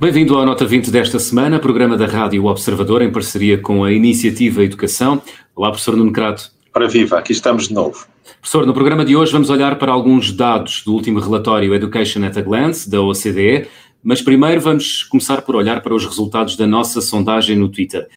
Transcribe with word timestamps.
Bem-vindo 0.00 0.36
à 0.36 0.44
Nota 0.44 0.66
20 0.66 0.90
desta 0.90 1.20
semana, 1.20 1.60
programa 1.60 1.96
da 1.96 2.06
Rádio 2.06 2.46
Observador 2.46 3.00
em 3.00 3.12
parceria 3.12 3.56
com 3.56 3.84
a 3.84 3.92
Iniciativa 3.92 4.64
Educação. 4.64 5.22
Olá, 5.54 5.68
professor 5.68 5.96
Nuno 5.96 6.10
Crato. 6.10 6.50
Ora 6.74 6.88
viva, 6.88 7.18
aqui 7.18 7.30
estamos 7.30 7.68
de 7.68 7.74
novo. 7.74 8.04
Professor, 8.40 8.66
no 8.66 8.74
programa 8.74 9.04
de 9.04 9.14
hoje 9.16 9.32
vamos 9.32 9.48
olhar 9.48 9.78
para 9.78 9.92
alguns 9.92 10.32
dados 10.32 10.82
do 10.84 10.92
último 10.92 11.20
relatório 11.20 11.72
Education 11.74 12.24
at 12.24 12.36
a 12.36 12.40
Glance, 12.40 12.90
da 12.90 13.00
OCDE, 13.00 13.68
mas 14.08 14.22
primeiro 14.22 14.58
vamos 14.58 15.02
começar 15.02 15.42
por 15.42 15.54
olhar 15.54 15.82
para 15.82 15.94
os 15.94 16.02
resultados 16.02 16.56
da 16.56 16.66
nossa 16.66 17.02
sondagem 17.02 17.58
no 17.58 17.68
Twitter. 17.68 18.08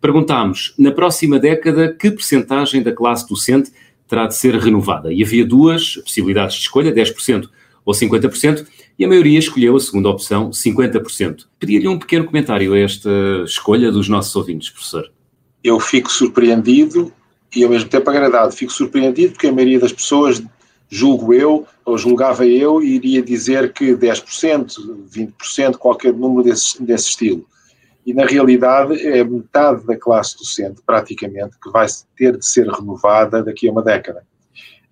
Perguntámos, 0.00 0.74
na 0.76 0.90
próxima 0.90 1.38
década, 1.38 1.94
que 1.94 2.10
percentagem 2.10 2.82
da 2.82 2.90
classe 2.90 3.28
docente 3.28 3.70
terá 4.08 4.26
de 4.26 4.34
ser 4.34 4.56
renovada? 4.56 5.12
E 5.12 5.22
havia 5.22 5.46
duas 5.46 5.98
possibilidades 5.98 6.56
de 6.56 6.62
escolha, 6.62 6.92
10% 6.92 7.48
ou 7.84 7.94
50%, 7.94 8.66
e 8.98 9.04
a 9.04 9.08
maioria 9.08 9.38
escolheu 9.38 9.76
a 9.76 9.80
segunda 9.80 10.08
opção, 10.08 10.50
50%. 10.50 11.44
Pedia-lhe 11.60 11.86
um 11.86 11.96
pequeno 11.96 12.24
comentário 12.24 12.72
a 12.72 12.78
esta 12.80 13.08
escolha 13.44 13.92
dos 13.92 14.08
nossos 14.08 14.34
ouvintes, 14.34 14.70
professor. 14.70 15.12
Eu 15.62 15.78
fico 15.78 16.10
surpreendido 16.10 17.12
e 17.54 17.64
ao 17.64 17.70
mesmo 17.70 17.88
tempo 17.88 18.08
agradado. 18.10 18.52
Fico 18.52 18.72
surpreendido 18.72 19.32
porque 19.32 19.46
a 19.46 19.52
maioria 19.52 19.80
das 19.80 19.92
pessoas, 19.92 20.42
julgo 20.88 21.32
eu, 21.32 21.66
ou 21.84 21.98
julgava 21.98 22.46
eu, 22.46 22.82
iria 22.82 23.22
dizer 23.22 23.72
que 23.72 23.94
10%, 23.94 25.06
20%, 25.10 25.76
qualquer 25.76 26.12
número 26.12 26.42
desse, 26.42 26.82
desse 26.82 27.10
estilo. 27.10 27.46
E 28.06 28.12
na 28.12 28.26
realidade 28.26 29.00
é 29.06 29.24
metade 29.24 29.86
da 29.86 29.96
classe 29.96 30.36
docente, 30.36 30.82
praticamente, 30.84 31.58
que 31.62 31.70
vai 31.70 31.86
ter 32.16 32.36
de 32.36 32.44
ser 32.44 32.68
renovada 32.68 33.42
daqui 33.42 33.68
a 33.68 33.72
uma 33.72 33.82
década. 33.82 34.22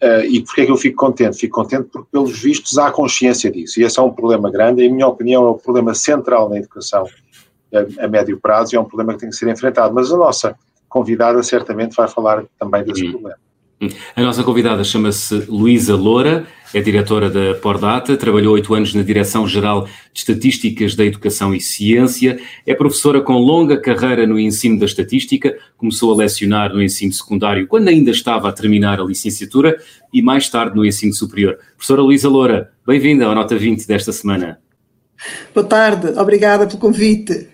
Uh, 0.03 0.25
e 0.25 0.42
porquê 0.42 0.62
é 0.62 0.67
que 0.67 0.72
eu 0.72 0.77
fico 0.77 0.97
contente? 0.97 1.39
Fico 1.39 1.55
contente 1.55 1.89
porque, 1.92 2.09
pelos 2.11 2.41
vistos, 2.41 2.77
há 2.78 2.91
consciência 2.91 3.50
disso. 3.50 3.78
E 3.78 3.84
esse 3.84 3.98
é 3.98 4.03
um 4.03 4.11
problema 4.11 4.50
grande, 4.50 4.83
e, 4.83 4.87
em 4.87 4.92
minha 4.92 5.06
opinião, 5.06 5.44
é 5.47 5.50
o 5.50 5.55
problema 5.55 5.94
central 5.94 6.48
na 6.48 6.56
educação 6.56 7.06
a, 7.72 8.05
a, 8.05 8.09
médio 8.09 8.39
prazo 8.41 8.75
e 8.75 8.77
é 8.77 8.81
um 8.81 8.84
problema 8.84 9.15
que 9.15 9.20
tem 9.20 9.31
que 9.31 9.37
ser 9.37 9.48
enfrentado. 9.48 9.94
Mas 9.94 10.12
a 10.12 10.17
nossa 10.17 10.56
convidada 10.93 11.43
certamente 11.43 11.97
vai 11.97 12.07
falar 12.07 12.45
também 12.59 12.85
desse 12.85 13.07
hum. 13.07 13.12
problema. 13.12 13.39
A 14.15 14.23
nossa 14.23 14.45
convidada 14.45 14.85
chama-se 14.85 15.34
Luísa 15.49 15.97
Loura, 15.97 16.47
é 16.73 16.81
diretora 16.81 17.29
da 17.29 17.55
Pordata, 17.55 18.17
trabalhou 18.17 18.55
oito 18.55 18.73
anos 18.75 18.95
na 18.95 19.03
Direção-Geral 19.03 19.89
de 20.12 20.21
Estatísticas 20.21 20.95
da 20.95 21.05
Educação 21.05 21.53
e 21.53 21.61
Ciência, 21.61 22.39
é 22.65 22.75
professora 22.75 23.21
com 23.21 23.33
longa 23.39 23.81
carreira 23.81 24.25
no 24.25 24.39
ensino 24.39 24.79
da 24.79 24.87
estatística, 24.87 25.59
começou 25.77 26.12
a 26.12 26.17
lecionar 26.17 26.73
no 26.73 26.81
ensino 26.81 27.12
secundário 27.12 27.67
quando 27.67 27.89
ainda 27.89 28.12
estava 28.12 28.49
a 28.49 28.53
terminar 28.53 29.01
a 29.01 29.05
licenciatura 29.05 29.77
e 30.12 30.23
mais 30.23 30.49
tarde 30.49 30.77
no 30.77 30.84
ensino 30.84 31.12
superior. 31.12 31.59
Professora 31.75 32.03
Luísa 32.03 32.29
Loura, 32.29 32.71
bem-vinda 32.87 33.27
à 33.27 33.34
Nota 33.34 33.56
20 33.56 33.84
desta 33.84 34.12
semana. 34.12 34.61
Boa 35.53 35.67
tarde, 35.67 36.06
obrigada 36.19 36.67
pelo 36.69 36.79
convite. 36.79 37.52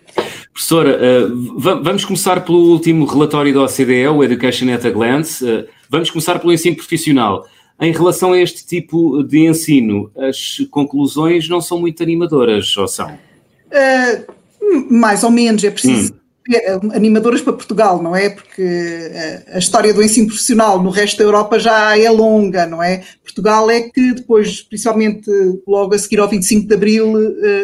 Professora, 0.58 0.98
uh, 0.98 1.60
vamos 1.60 2.04
começar 2.04 2.44
pelo 2.44 2.72
último 2.72 3.04
relatório 3.04 3.54
da 3.54 3.62
OCDE, 3.62 4.08
o 4.08 4.24
Education 4.24 4.74
at 4.74 4.84
a 4.84 4.90
Glance. 4.90 5.44
Uh, 5.44 5.64
vamos 5.88 6.10
começar 6.10 6.36
pelo 6.40 6.52
ensino 6.52 6.74
profissional. 6.74 7.46
Em 7.80 7.92
relação 7.92 8.32
a 8.32 8.40
este 8.40 8.66
tipo 8.66 9.22
de 9.22 9.46
ensino, 9.46 10.10
as 10.18 10.56
conclusões 10.68 11.48
não 11.48 11.60
são 11.60 11.78
muito 11.78 12.02
animadoras, 12.02 12.76
ou 12.76 12.88
são? 12.88 13.08
Uh, 13.08 14.92
mais 14.92 15.22
ou 15.22 15.30
menos, 15.30 15.62
é 15.62 15.70
preciso. 15.70 16.17
Hum. 16.48 16.90
Animadoras 16.94 17.42
para 17.42 17.52
Portugal, 17.52 18.02
não 18.02 18.16
é? 18.16 18.30
Porque 18.30 19.10
a 19.52 19.58
história 19.58 19.92
do 19.92 20.02
ensino 20.02 20.28
profissional 20.28 20.82
no 20.82 20.88
resto 20.88 21.18
da 21.18 21.24
Europa 21.24 21.58
já 21.58 21.98
é 21.98 22.08
longa, 22.10 22.66
não 22.66 22.82
é? 22.82 23.02
Portugal 23.22 23.70
é 23.70 23.82
que 23.82 24.14
depois, 24.14 24.62
principalmente 24.62 25.30
logo 25.66 25.94
a 25.94 25.98
seguir 25.98 26.20
ao 26.20 26.28
25 26.28 26.66
de 26.66 26.74
Abril, 26.74 27.12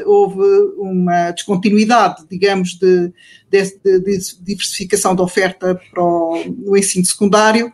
houve 0.04 0.40
uma 0.76 1.30
descontinuidade, 1.30 2.24
digamos, 2.30 2.78
de, 2.78 3.10
de, 3.50 3.62
de 4.00 4.18
diversificação 4.42 5.16
da 5.16 5.22
oferta 5.22 5.80
para 5.90 6.02
o, 6.02 6.44
no 6.46 6.76
ensino 6.76 7.06
secundário 7.06 7.72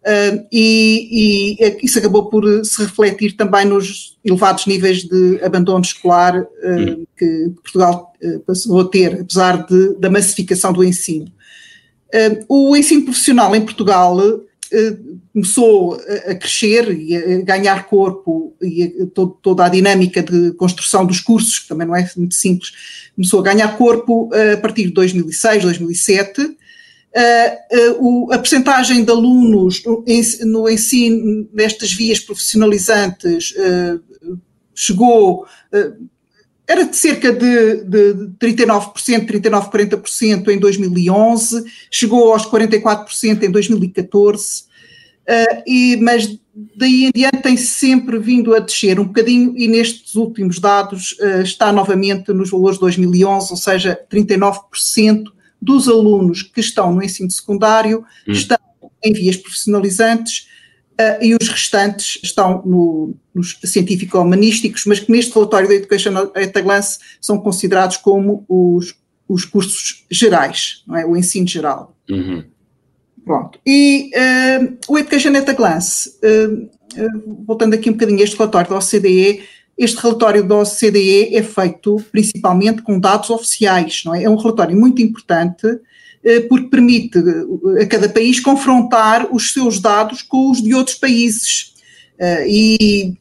Uh, 0.00 0.46
e, 0.50 1.58
e, 1.60 1.84
isso 1.84 1.98
acabou 1.98 2.30
por 2.30 2.64
se 2.64 2.80
refletir 2.82 3.36
também 3.36 3.66
nos 3.66 4.16
elevados 4.24 4.64
níveis 4.64 5.02
de 5.02 5.38
abandono 5.42 5.84
escolar 5.84 6.40
uh, 6.40 7.06
que 7.18 7.50
Portugal 7.62 8.10
uh, 8.22 8.40
passou 8.40 8.80
a 8.80 8.88
ter, 8.88 9.20
apesar 9.20 9.66
de, 9.66 9.94
da 9.98 10.08
massificação 10.08 10.72
do 10.72 10.82
ensino. 10.82 11.30
o 12.48 12.74
ensino 12.74 13.04
profissional 13.04 13.54
em 13.54 13.60
Portugal 13.60 14.16
começou 15.34 15.94
a, 15.94 16.30
a, 16.30 16.34
crescer 16.34 16.90
e 16.92 17.16
a 17.16 17.42
ganhar 17.42 17.86
corpo 17.86 18.54
e 18.62 18.84
a, 18.84 19.06
todo, 19.06 19.36
toda 19.42 19.66
a 19.66 19.68
dinâmica 19.68 20.22
de 20.22 20.52
construção 20.52 21.04
dos 21.04 21.20
cursos, 21.20 21.58
que 21.58 21.68
também 21.68 21.86
não 21.86 21.94
é 21.94 22.08
muito 22.16 22.34
simples, 22.34 22.72
começou 23.14 23.40
a 23.40 23.42
ganhar 23.42 23.76
corpo 23.76 24.30
a 24.32 24.56
partir 24.56 24.84
de 24.84 24.92
2006, 24.92 25.62
2007, 25.62 26.40
Uh, 26.40 26.46
uh, 26.46 26.56
o, 26.56 26.69
a 28.30 28.38
percentagem 28.38 29.04
de 29.04 29.10
alunos 29.10 29.82
no, 29.84 30.04
no 30.46 30.70
ensino 30.70 31.48
nestas 31.52 31.92
vias 31.92 32.20
profissionalizantes 32.20 33.52
uh, 33.52 34.38
chegou, 34.74 35.46
era 36.66 36.84
de 36.84 36.96
cerca 36.96 37.32
de, 37.32 37.84
de 37.84 38.14
39%, 38.38 39.26
39, 39.26 39.70
40% 39.70 40.48
em 40.48 40.58
2011, 40.58 41.64
chegou 41.90 42.32
aos 42.32 42.46
44% 42.46 43.42
em 43.42 43.50
2014, 43.50 44.64
e, 45.66 45.98
mas 46.00 46.38
daí 46.76 47.06
em 47.06 47.10
diante 47.12 47.42
tem 47.42 47.56
sempre 47.56 48.18
vindo 48.18 48.54
a 48.54 48.60
descer 48.60 48.98
um 48.98 49.04
bocadinho 49.04 49.52
e 49.56 49.68
nestes 49.68 50.14
últimos 50.14 50.58
dados 50.58 51.16
está 51.42 51.72
novamente 51.72 52.32
nos 52.32 52.50
valores 52.50 52.76
de 52.76 52.82
2011, 52.82 53.50
ou 53.50 53.56
seja, 53.56 53.98
39% 54.10 55.24
dos 55.60 55.88
alunos 55.88 56.42
que 56.42 56.60
estão 56.60 56.94
no 56.94 57.02
ensino 57.02 57.30
secundário 57.30 58.04
hum. 58.26 58.32
estão 58.32 58.58
em 59.02 59.12
vias 59.12 59.36
profissionalizantes 59.36 60.48
uh, 61.00 61.22
e 61.24 61.34
os 61.34 61.48
restantes 61.48 62.18
estão 62.22 62.62
no, 62.64 63.14
nos 63.34 63.58
científico-humanísticos, 63.64 64.84
mas 64.86 65.00
que 65.00 65.10
neste 65.10 65.32
relatório 65.34 65.68
da 65.68 65.74
Education 65.74 66.16
at 66.16 66.56
a 66.56 66.60
Glance 66.60 66.98
são 67.20 67.38
considerados 67.38 67.96
como 67.96 68.44
os, 68.48 68.94
os 69.28 69.44
cursos 69.44 70.04
gerais, 70.10 70.82
não 70.86 70.96
é? 70.96 71.06
o 71.06 71.16
ensino 71.16 71.46
geral. 71.46 71.96
Uhum. 72.08 72.44
Pronto. 73.24 73.58
E 73.66 74.10
uh, 74.14 74.78
o 74.88 74.98
Education 74.98 75.36
at 75.36 75.48
a 75.48 75.52
Glance, 75.52 76.10
uh, 76.24 76.70
voltando 77.46 77.74
aqui 77.74 77.88
um 77.88 77.92
bocadinho 77.92 78.20
a 78.20 78.24
este 78.24 78.36
relatório 78.36 78.70
da 78.70 78.76
OCDE, 78.76 79.42
este 79.80 79.96
relatório 79.96 80.46
da 80.46 80.56
OCDE 80.56 81.34
é 81.34 81.42
feito 81.42 81.96
principalmente 82.12 82.82
com 82.82 83.00
dados 83.00 83.30
oficiais, 83.30 84.02
não 84.04 84.14
é? 84.14 84.24
É 84.24 84.28
um 84.28 84.36
relatório 84.36 84.78
muito 84.78 85.00
importante 85.00 85.66
eh, 86.22 86.40
porque 86.40 86.68
permite 86.68 87.18
eh, 87.18 87.82
a 87.82 87.86
cada 87.86 88.06
país 88.06 88.38
confrontar 88.40 89.34
os 89.34 89.54
seus 89.54 89.80
dados 89.80 90.20
com 90.20 90.50
os 90.50 90.62
de 90.62 90.74
outros 90.74 90.96
países. 90.96 91.72
Eh, 92.18 92.46
e 92.46 93.18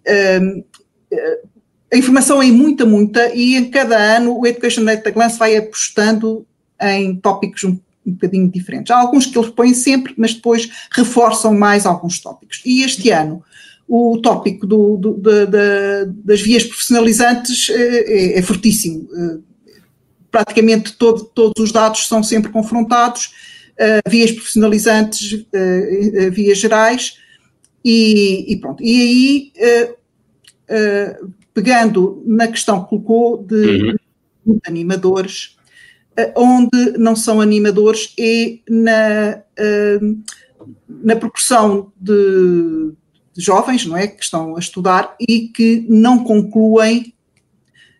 a 1.91 1.97
informação 1.97 2.43
é 2.43 2.47
muita, 2.47 2.85
muita, 2.85 3.33
e 3.33 3.55
em 3.55 3.71
cada 3.71 3.97
ano 3.97 4.37
o 4.37 4.45
Education 4.45 4.85
at 4.89 5.07
a 5.07 5.11
Glance 5.11 5.39
vai 5.39 5.55
apostando 5.55 6.45
em 6.81 7.15
tópicos 7.15 7.63
um, 7.63 7.79
um 8.05 8.11
bocadinho 8.11 8.49
diferentes. 8.49 8.91
Há 8.91 8.99
alguns 8.99 9.25
que 9.25 9.37
eles 9.37 9.49
põem 9.49 9.73
sempre, 9.73 10.13
mas 10.17 10.33
depois 10.33 10.69
reforçam 10.91 11.53
mais 11.57 11.85
alguns 11.85 12.19
tópicos. 12.19 12.61
E 12.65 12.83
este 12.83 13.11
ano 13.11 13.41
o 13.89 14.19
tópico 14.21 14.67
do, 14.67 14.97
do, 14.97 15.13
da, 15.17 15.45
da, 15.45 16.05
das 16.23 16.39
vias 16.39 16.63
profissionalizantes 16.63 17.71
é, 17.71 18.37
é 18.37 18.41
fortíssimo. 18.43 19.09
Eh, 19.11 19.37
praticamente 20.29 20.93
todo, 20.93 21.23
todos 21.23 21.63
os 21.63 21.71
dados 21.71 22.07
são 22.07 22.21
sempre 22.21 22.51
confrontados, 22.51 23.33
uh, 23.73 24.07
vias 24.07 24.31
profissionalizantes, 24.31 25.43
vias 26.31 26.59
gerais, 26.59 27.15
e, 27.83 28.53
e, 28.53 28.57
pronto. 28.57 28.83
E 28.83 29.01
aí, 29.01 29.53
pegando 31.51 32.21
na 32.27 32.47
questão 32.47 32.83
que 32.83 32.89
colocou 32.89 33.41
de 33.41 33.97
uhum. 34.45 34.59
animadores, 34.67 35.57
onde 36.35 36.95
não 36.99 37.15
são 37.15 37.41
animadores 37.41 38.13
é 38.19 38.59
na, 38.69 39.41
na 40.87 41.15
proporção 41.15 41.91
de 41.99 42.93
jovens, 43.37 43.85
não 43.85 43.97
é, 43.97 44.07
que 44.07 44.23
estão 44.23 44.55
a 44.55 44.59
estudar 44.59 45.15
e 45.19 45.47
que 45.49 45.85
não 45.87 46.23
concluem 46.23 47.13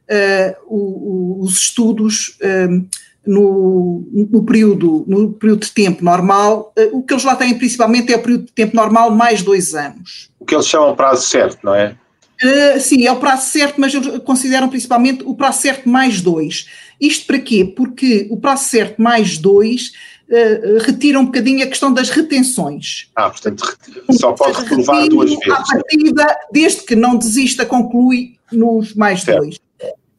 uh, 0.09 0.55
o, 0.67 0.77
o, 0.77 1.43
os 1.43 1.57
estudos 1.57 2.37
uh, 2.41 2.87
no, 3.25 4.07
no, 4.11 4.43
período, 4.43 5.05
no 5.07 5.33
período 5.33 5.61
de 5.61 5.71
tempo 5.71 6.03
normal, 6.03 6.73
uh, 6.77 6.97
o 6.97 7.03
que 7.03 7.13
eles 7.13 7.23
lá 7.23 7.35
têm 7.35 7.57
principalmente 7.57 8.11
é 8.11 8.15
o 8.15 8.21
período 8.21 8.45
de 8.45 8.51
tempo 8.51 8.75
normal 8.75 9.11
mais 9.11 9.41
dois 9.41 9.75
anos. 9.75 10.31
O 10.39 10.45
que 10.45 10.55
eles 10.55 10.67
chamam 10.67 10.95
prazo 10.95 11.27
certo, 11.27 11.59
não 11.63 11.75
é? 11.75 11.95
Uh, 12.41 12.79
sim, 12.79 13.05
é 13.05 13.11
o 13.11 13.19
prazo 13.19 13.49
certo, 13.49 13.79
mas 13.79 13.93
eles 13.93 14.19
consideram 14.19 14.69
principalmente 14.69 15.23
o 15.25 15.35
prazo 15.35 15.61
certo 15.61 15.89
mais 15.89 16.21
dois. 16.21 16.67
Isto 16.99 17.27
para 17.27 17.39
quê? 17.39 17.65
Porque 17.65 18.27
o 18.29 18.37
prazo 18.37 18.63
certo 18.63 19.01
mais 19.01 19.37
dois 19.37 19.91
uh, 20.29 20.83
retira 20.83 21.19
um 21.19 21.25
bocadinho 21.25 21.63
a 21.63 21.67
questão 21.67 21.93
das 21.93 22.09
retenções. 22.09 23.09
Ah, 23.15 23.29
portanto, 23.29 23.63
só 24.11 24.33
pode 24.33 24.61
reprovar 24.61 25.07
duas 25.09 25.29
vezes. 25.29 25.49
A 25.49 25.63
partida, 25.63 26.37
desde 26.51 26.81
que 26.83 26.95
não 26.95 27.17
desista, 27.17 27.65
conclui 27.65 28.37
nos 28.51 28.93
mais 28.93 29.21
certo. 29.21 29.41
dois. 29.41 29.59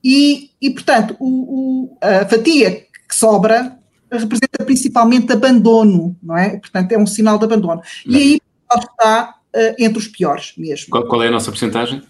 E, 0.02 0.50
e 0.60 0.70
portanto, 0.70 1.14
o, 1.18 1.26
o, 1.26 1.98
a 2.00 2.26
fatia 2.26 2.86
que 3.08 3.14
sobra 3.14 3.76
representa 4.10 4.64
principalmente 4.64 5.32
abandono, 5.32 6.16
não 6.22 6.36
é? 6.36 6.58
Portanto, 6.58 6.92
é 6.92 6.98
um 6.98 7.06
sinal 7.06 7.38
de 7.38 7.44
abandono. 7.44 7.82
Não. 8.04 8.18
E 8.18 8.22
aí 8.22 8.40
está 8.74 9.34
uh, 9.54 9.74
entre 9.78 9.98
os 9.98 10.08
piores 10.08 10.52
mesmo. 10.56 10.90
Qual, 10.90 11.06
qual 11.06 11.22
é 11.22 11.28
a 11.28 11.30
nossa 11.30 11.50
porcentagem? 11.50 12.02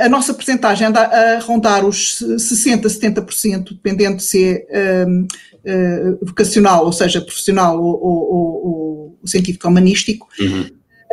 A 0.00 0.08
nossa 0.08 0.32
porcentagem 0.32 0.86
anda 0.86 1.00
a 1.00 1.38
rondar 1.40 1.84
os 1.84 2.22
60%, 2.22 2.82
70%, 2.82 3.70
dependendo 3.70 4.20
se 4.22 4.66
é 4.70 5.06
um, 5.06 5.26
uh, 5.66 6.26
vocacional, 6.26 6.84
ou 6.86 6.92
seja, 6.92 7.20
profissional 7.20 7.82
ou, 7.82 8.02
ou, 8.02 8.66
ou 8.66 9.18
científico 9.24 9.68
humanístico. 9.68 10.28
Uhum. 10.38 10.70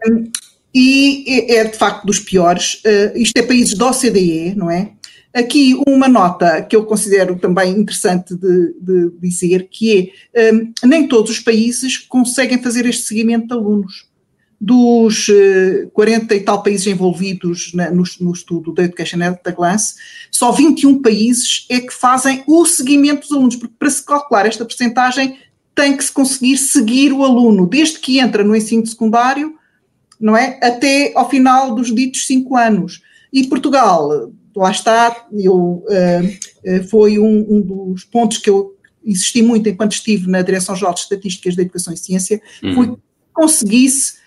Um, 0.07 0.31
e 0.73 1.23
é, 1.27 1.55
é, 1.57 1.63
de 1.65 1.77
facto 1.77 2.05
dos 2.05 2.19
piores. 2.19 2.81
Uh, 2.85 3.17
isto 3.17 3.37
é 3.37 3.43
países 3.43 3.77
da 3.77 3.89
OCDE, 3.89 4.55
não 4.55 4.71
é? 4.71 4.91
Aqui 5.33 5.75
uma 5.87 6.07
nota 6.07 6.61
que 6.61 6.75
eu 6.75 6.85
considero 6.85 7.35
também 7.37 7.71
interessante 7.71 8.35
de, 8.35 8.73
de 8.79 9.11
dizer, 9.19 9.67
que 9.69 10.11
é 10.33 10.53
um, 10.53 10.71
nem 10.85 11.07
todos 11.07 11.31
os 11.31 11.39
países 11.39 11.97
conseguem 11.97 12.61
fazer 12.61 12.85
este 12.85 13.03
seguimento 13.03 13.47
de 13.47 13.53
alunos. 13.53 14.12
Dos 14.65 15.27
uh, 15.27 15.89
40 15.91 16.35
e 16.35 16.39
tal 16.39 16.63
países 16.63 16.87
envolvidos 16.87 17.73
na, 17.73 17.91
no, 17.91 18.03
no, 18.21 18.31
estudo 18.31 18.73
da 18.73 18.83
Education 18.83 19.21
at 19.21 19.45
a 19.45 19.51
Glance, 19.51 19.95
só 20.31 20.53
21 20.53 21.01
países 21.01 21.65
é 21.69 21.81
que 21.81 21.93
fazem 21.93 22.43
o 22.47 22.65
seguimento 22.65 23.21
dos 23.21 23.31
alunos, 23.33 23.57
porque 23.57 23.75
para 23.77 23.89
se 23.89 24.05
calcular 24.05 24.45
esta 24.45 24.63
percentagem 24.63 25.37
tem 25.75 25.97
que 25.97 26.03
se 26.03 26.11
conseguir 26.11 26.57
seguir 26.57 27.11
o 27.11 27.25
aluno, 27.25 27.67
desde 27.67 27.99
que 27.99 28.19
entra 28.19 28.41
no 28.41 28.55
ensino 28.55 28.85
secundário, 28.85 29.53
não 30.17 30.37
é, 30.37 30.57
até 30.63 31.11
ao 31.13 31.29
final 31.29 31.75
dos 31.75 31.93
ditos 31.93 32.25
5 32.25 32.55
anos. 32.55 33.01
E 33.33 33.45
Portugal, 33.47 34.31
lá 34.55 34.71
está, 34.71 35.27
eu, 35.33 35.83
uh, 35.85 36.87
foi 36.89 37.19
um, 37.19 37.45
um, 37.49 37.61
dos 37.91 38.05
pontos 38.05 38.37
que 38.37 38.49
eu 38.49 38.75
insisti 39.03 39.41
muito 39.41 39.67
enquanto 39.67 39.91
estive 39.91 40.29
na 40.29 40.41
Direção-Geral 40.41 40.93
de 40.93 41.01
Estatísticas 41.01 41.55
da 41.55 41.63
Educação 41.63 41.93
e 41.93 41.97
Ciência, 41.97 42.41
uhum. 42.63 42.75
foi 42.75 42.87
que 42.87 42.97
conseguisse 43.33 44.22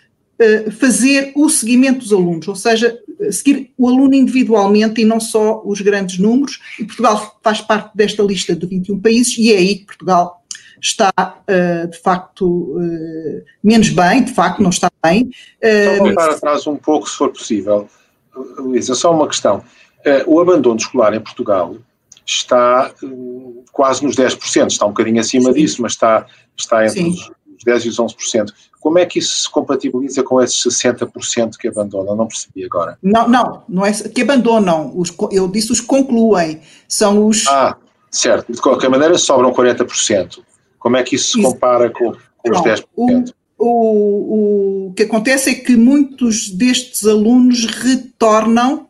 fazer 0.79 1.33
o 1.35 1.49
seguimento 1.49 2.01
dos 2.01 2.13
alunos, 2.13 2.47
ou 2.47 2.55
seja, 2.55 2.99
seguir 3.31 3.73
o 3.79 3.89
aluno 3.89 4.15
individualmente 4.15 5.01
e 5.01 5.05
não 5.05 5.19
só 5.19 5.63
os 5.65 5.81
grandes 5.81 6.19
números, 6.19 6.61
e 6.79 6.85
Portugal 6.85 7.39
faz 7.43 7.61
parte 7.61 7.97
desta 7.97 8.23
lista 8.23 8.55
de 8.55 8.67
21 8.67 9.01
países, 9.01 9.39
e 9.39 9.53
é 9.53 9.57
aí 9.57 9.77
que 9.77 9.87
Portugal 9.87 10.43
está 10.81 11.11
uh, 11.19 11.89
de 11.89 11.99
facto 11.99 12.77
menos 13.65 13.89
bem, 13.89 14.25
de 14.25 14.33
facto 14.33 14.63
não 14.63 14.71
está 14.71 14.91
bem. 15.03 15.31
Só 15.63 16.05
voltar 16.05 16.31
atrás 16.31 16.67
um 16.67 16.77
pouco, 16.77 17.09
se 17.09 17.17
for 17.17 17.31
possível. 17.31 17.89
Luísa, 18.59 18.95
só 18.95 19.15
uma 19.15 19.27
questão. 19.27 19.65
Eh, 20.07 20.23
o 20.27 20.41
abandono 20.41 20.77
escolar 20.77 21.15
em 21.15 21.21
Portugal 21.21 21.77
está 22.25 22.93
quase 23.73 24.05
nos 24.05 24.15
10%, 24.15 24.69
está 24.69 24.87
um 24.87 24.91
bocadinho 24.91 25.21
acima 25.21 25.53
Sim. 25.53 25.61
disso, 25.61 25.83
mas 25.83 25.93
está, 25.93 26.27
está 26.57 26.85
entre 26.85 27.03
Sim. 27.03 27.11
os 27.11 27.31
10% 27.65 27.85
e 27.85 27.89
os 27.89 27.97
11%. 27.97 28.53
Como 28.81 28.99
é 28.99 29.07
que 29.07 29.19
isso 29.19 29.43
se 29.43 29.51
compatibiliza 29.51 30.23
com 30.23 30.41
esses 30.41 30.57
60% 30.57 31.57
que 31.59 31.69
abandonam? 31.69 32.15
Não 32.15 32.27
percebi 32.27 32.65
agora. 32.65 32.99
Não, 33.03 33.29
não, 33.29 33.63
não 33.69 33.87
é 33.87 33.93
que 33.93 34.23
abandonam, 34.23 34.93
os, 34.97 35.15
eu 35.33 35.49
disse 35.49 35.73
os 35.73 35.81
concluem, 35.81 36.61
são 36.89 37.27
os... 37.27 37.47
Ah, 37.49 37.77
certo, 38.11 38.53
de 38.53 38.61
qualquer 38.61 38.89
maneira 38.89 39.19
sobram 39.19 39.53
40%. 39.53 40.39
Como 40.79 40.97
é 40.97 41.03
que 41.03 41.17
isso 41.17 41.37
se 41.37 41.43
compara 41.43 41.91
com, 41.91 42.13
com 42.13 42.51
não, 42.51 42.61
os 42.61 42.67
10%? 42.67 43.35
O, 43.59 43.67
o, 43.67 44.87
o 44.89 44.93
que 44.95 45.05
acontece 45.05 45.51
é 45.51 45.55
que 45.55 45.77
muitos 45.77 46.51
destes 46.51 47.07
alunos 47.07 47.65
retornam 47.65 48.87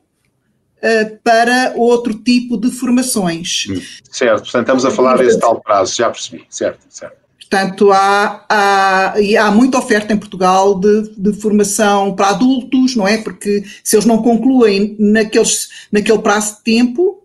uh, 0.76 1.18
para 1.22 1.72
outro 1.76 2.14
tipo 2.14 2.56
de 2.56 2.70
formações. 2.70 3.66
Hum, 3.70 3.80
certo, 4.10 4.42
portanto 4.42 4.62
estamos 4.62 4.84
a 4.84 4.90
falar 4.90 5.18
desse 5.18 5.38
tal 5.38 5.60
prazo, 5.60 5.94
já 5.94 6.10
percebi, 6.10 6.44
certo, 6.50 6.84
certo. 6.88 7.25
Portanto, 7.48 7.92
há, 7.92 8.44
há, 8.48 9.14
há 9.40 9.50
muita 9.52 9.78
oferta 9.78 10.12
em 10.12 10.16
Portugal 10.16 10.80
de, 10.80 11.14
de, 11.16 11.32
formação 11.32 12.14
para 12.14 12.30
adultos, 12.30 12.96
não 12.96 13.06
é? 13.06 13.18
Porque 13.18 13.62
se 13.84 13.94
eles 13.94 14.04
não 14.04 14.20
concluem 14.20 14.96
naqueles, 14.98 15.68
naquele 15.92 16.18
prazo 16.18 16.56
de 16.56 16.64
tempo, 16.64 17.22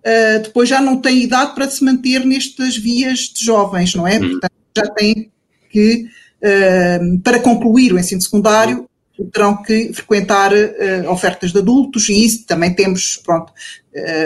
uh, 0.00 0.42
depois 0.42 0.66
já 0.66 0.80
não 0.80 0.96
têm 0.96 1.24
idade 1.24 1.54
para 1.54 1.68
se 1.68 1.84
manter 1.84 2.24
nestas 2.24 2.78
vias 2.78 3.18
de 3.34 3.44
jovens, 3.44 3.94
não 3.94 4.08
é? 4.08 4.18
Hum. 4.18 4.30
Portanto, 4.30 4.52
já 4.78 4.86
têm 4.94 5.30
que, 5.68 6.06
uh, 6.42 7.18
para 7.20 7.38
concluir 7.38 7.92
o 7.92 7.98
ensino 7.98 8.22
secundário, 8.22 8.88
terão 9.30 9.62
que 9.62 9.92
frequentar 9.92 10.52
uh, 10.54 11.10
ofertas 11.10 11.52
de 11.52 11.58
adultos 11.58 12.08
e 12.08 12.24
isso 12.24 12.46
também 12.46 12.74
temos, 12.74 13.20
pronto, 13.22 13.52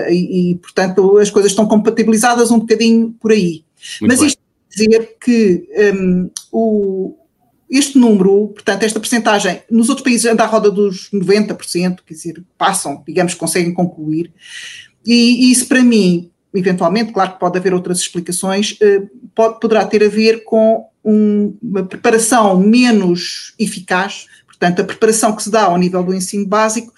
e, 0.08 0.52
e, 0.52 0.54
portanto 0.54 1.18
as 1.18 1.28
coisas 1.28 1.52
estão 1.52 1.66
compatibilizadas 1.66 2.50
um 2.50 2.60
bocadinho 2.60 3.14
por 3.20 3.32
aí. 3.32 3.64
Muito 4.00 4.12
Mas 4.12 4.20
bem. 4.20 4.28
isto 4.28 4.47
dizer 4.78 5.16
que 5.20 5.68
um, 5.94 6.30
o, 6.52 7.16
este 7.70 7.98
número, 7.98 8.48
portanto, 8.48 8.82
esta 8.82 9.00
percentagem, 9.00 9.62
nos 9.70 9.88
outros 9.88 10.04
países 10.04 10.26
anda 10.26 10.44
à 10.44 10.46
roda 10.46 10.70
dos 10.70 11.10
90%, 11.12 11.98
quer 12.06 12.14
dizer, 12.14 12.42
passam, 12.56 13.02
digamos, 13.06 13.34
conseguem 13.34 13.74
concluir, 13.74 14.32
e, 15.04 15.46
e 15.46 15.52
isso 15.52 15.66
para 15.66 15.82
mim, 15.82 16.30
eventualmente, 16.54 17.12
claro 17.12 17.32
que 17.32 17.40
pode 17.40 17.58
haver 17.58 17.74
outras 17.74 17.98
explicações, 17.98 18.72
uh, 18.72 19.08
pode, 19.34 19.60
poderá 19.60 19.84
ter 19.84 20.02
a 20.02 20.08
ver 20.08 20.44
com 20.44 20.86
um, 21.04 21.56
uma 21.62 21.84
preparação 21.84 22.58
menos 22.58 23.54
eficaz 23.58 24.26
Portanto, 24.58 24.82
a 24.82 24.84
preparação 24.84 25.36
que 25.36 25.44
se 25.44 25.50
dá 25.50 25.62
ao 25.62 25.78
nível 25.78 26.02
do 26.02 26.12
ensino 26.12 26.44
básico 26.44 26.92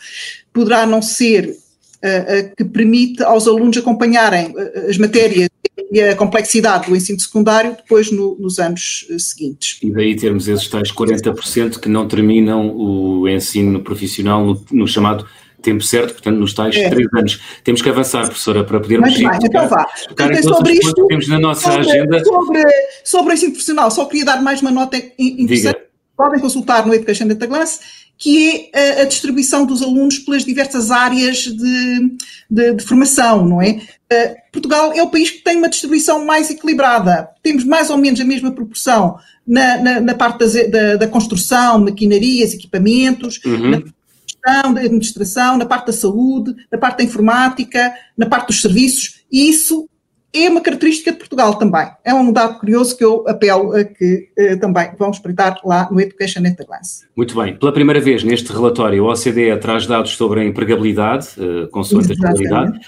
poderá 0.50 0.86
não 0.86 1.02
ser 1.02 1.50
uh, 1.50 2.56
que 2.56 2.64
permite 2.64 3.22
aos 3.22 3.46
alunos 3.46 3.76
acompanharem 3.76 4.50
uh, 4.52 4.88
as 4.88 4.96
matérias 4.96 5.50
e 5.90 6.00
a 6.00 6.16
complexidade 6.16 6.88
do 6.88 6.96
ensino 6.96 7.20
secundário 7.20 7.76
depois 7.76 8.10
no, 8.10 8.36
nos 8.38 8.58
anos 8.58 9.06
seguintes. 9.18 9.78
E 9.82 9.90
daí 9.90 10.16
termos 10.16 10.48
esses 10.48 10.68
tais 10.68 10.90
40% 10.92 11.78
que 11.78 11.88
não 11.88 12.06
terminam 12.06 12.74
o 12.76 13.28
ensino 13.28 13.80
profissional 13.80 14.44
no, 14.44 14.64
no 14.72 14.86
chamado 14.86 15.26
tempo 15.60 15.82
certo, 15.82 16.14
portanto, 16.14 16.38
nos 16.38 16.54
tais 16.54 16.74
é. 16.74 16.88
três 16.88 17.06
anos. 17.14 17.40
Temos 17.62 17.82
que 17.82 17.88
avançar, 17.88 18.25
professora, 18.25 18.64
para 18.64 18.80
podermos 18.80 19.10
Muito 19.10 19.30
bem, 19.30 19.38
então 19.42 19.68
vá. 19.68 19.87
Então, 20.10 20.42
sobre 20.42 20.72
isto, 20.72 21.06
temos 21.06 21.28
na 21.28 21.38
nossa 21.38 21.70
sobre, 21.70 21.90
agenda. 21.90 22.25
Sobre, 22.25 22.62
sobre 23.04 23.32
o 23.32 23.34
ensino 23.34 23.52
profissional, 23.52 23.90
só 23.90 24.06
queria 24.06 24.25
dar 24.25 24.42
mais 24.42 24.62
uma 24.62 24.70
nota 24.70 24.96
interessante. 24.96 25.46
Diga 25.46 25.90
podem 26.20 26.38
consultar 26.38 26.87
no 26.87 26.92
Education 26.92 27.28
Data 27.28 27.46
Glass, 27.46 27.80
que 28.20 28.68
é 28.74 29.00
a, 29.00 29.04
distribuição 29.06 29.64
dos 29.64 29.82
alunos 29.82 30.18
pelas 30.18 30.44
diversas 30.44 30.90
áreas 30.90 31.38
de, 31.38 32.16
de, 32.50 32.74
de 32.74 32.84
formação, 32.84 33.48
não 33.48 33.62
é? 33.62 33.80
Uh, 34.12 34.36
Portugal 34.52 34.92
é 34.92 35.02
o 35.02 35.08
país 35.08 35.30
que 35.30 35.42
tem 35.42 35.56
uma 35.56 35.70
distribuição 35.70 36.26
mais 36.26 36.50
equilibrada. 36.50 37.30
Temos 37.42 37.64
mais 37.64 37.88
ou 37.88 37.96
menos 37.96 38.20
a 38.20 38.24
mesma 38.24 38.52
proporção 38.52 39.16
na, 39.46 39.78
na, 39.78 40.00
na 40.00 40.14
parte 40.14 40.40
das, 40.40 40.52
da, 40.70 40.96
da, 40.96 41.08
construção, 41.08 41.80
maquinarias, 41.80 42.52
equipamentos, 42.52 43.40
uhum. 43.42 43.70
na 43.70 43.78
gestão, 43.78 44.74
da 44.74 44.80
administração, 44.82 45.56
na 45.56 45.64
parte 45.64 45.86
da 45.86 45.92
saúde, 45.94 46.54
na 46.70 46.76
parte 46.76 46.98
da 46.98 47.04
informática, 47.04 47.94
na 48.18 48.26
parte 48.26 48.48
dos 48.48 48.60
serviços, 48.60 49.22
e 49.32 49.48
isso 49.48 49.88
é 50.32 50.49
uma 50.49 50.60
característica 50.60 51.12
de 51.12 51.18
Portugal 51.18 51.54
também. 51.54 51.88
É 52.04 52.14
um 52.14 52.32
dado 52.32 52.58
curioso 52.58 52.96
que 52.96 53.04
eu 53.04 53.25
apelo 53.26 53.75
a 53.75 53.84
que 53.84 54.28
eh, 54.37 54.56
também 54.56 54.90
vão 54.99 55.10
espreitar 55.10 55.60
lá 55.64 55.88
no 55.90 56.00
Education 56.00 56.40
at 56.46 56.60
a 56.60 56.64
Glance. 56.64 57.04
Muito 57.16 57.34
bem. 57.34 57.56
Pela 57.56 57.72
primeira 57.72 58.00
vez 58.00 58.22
neste 58.22 58.52
relatório, 58.52 59.04
a 59.06 59.12
OCDE 59.12 59.58
traz 59.60 59.87
dados 59.87 60.12
sobre 60.12 60.40
a 60.40 60.44
empregabilidade, 60.44 61.28
eh, 61.38 61.66
consoante 61.70 62.10
a 62.10 62.14
escolaridade. 62.14 62.78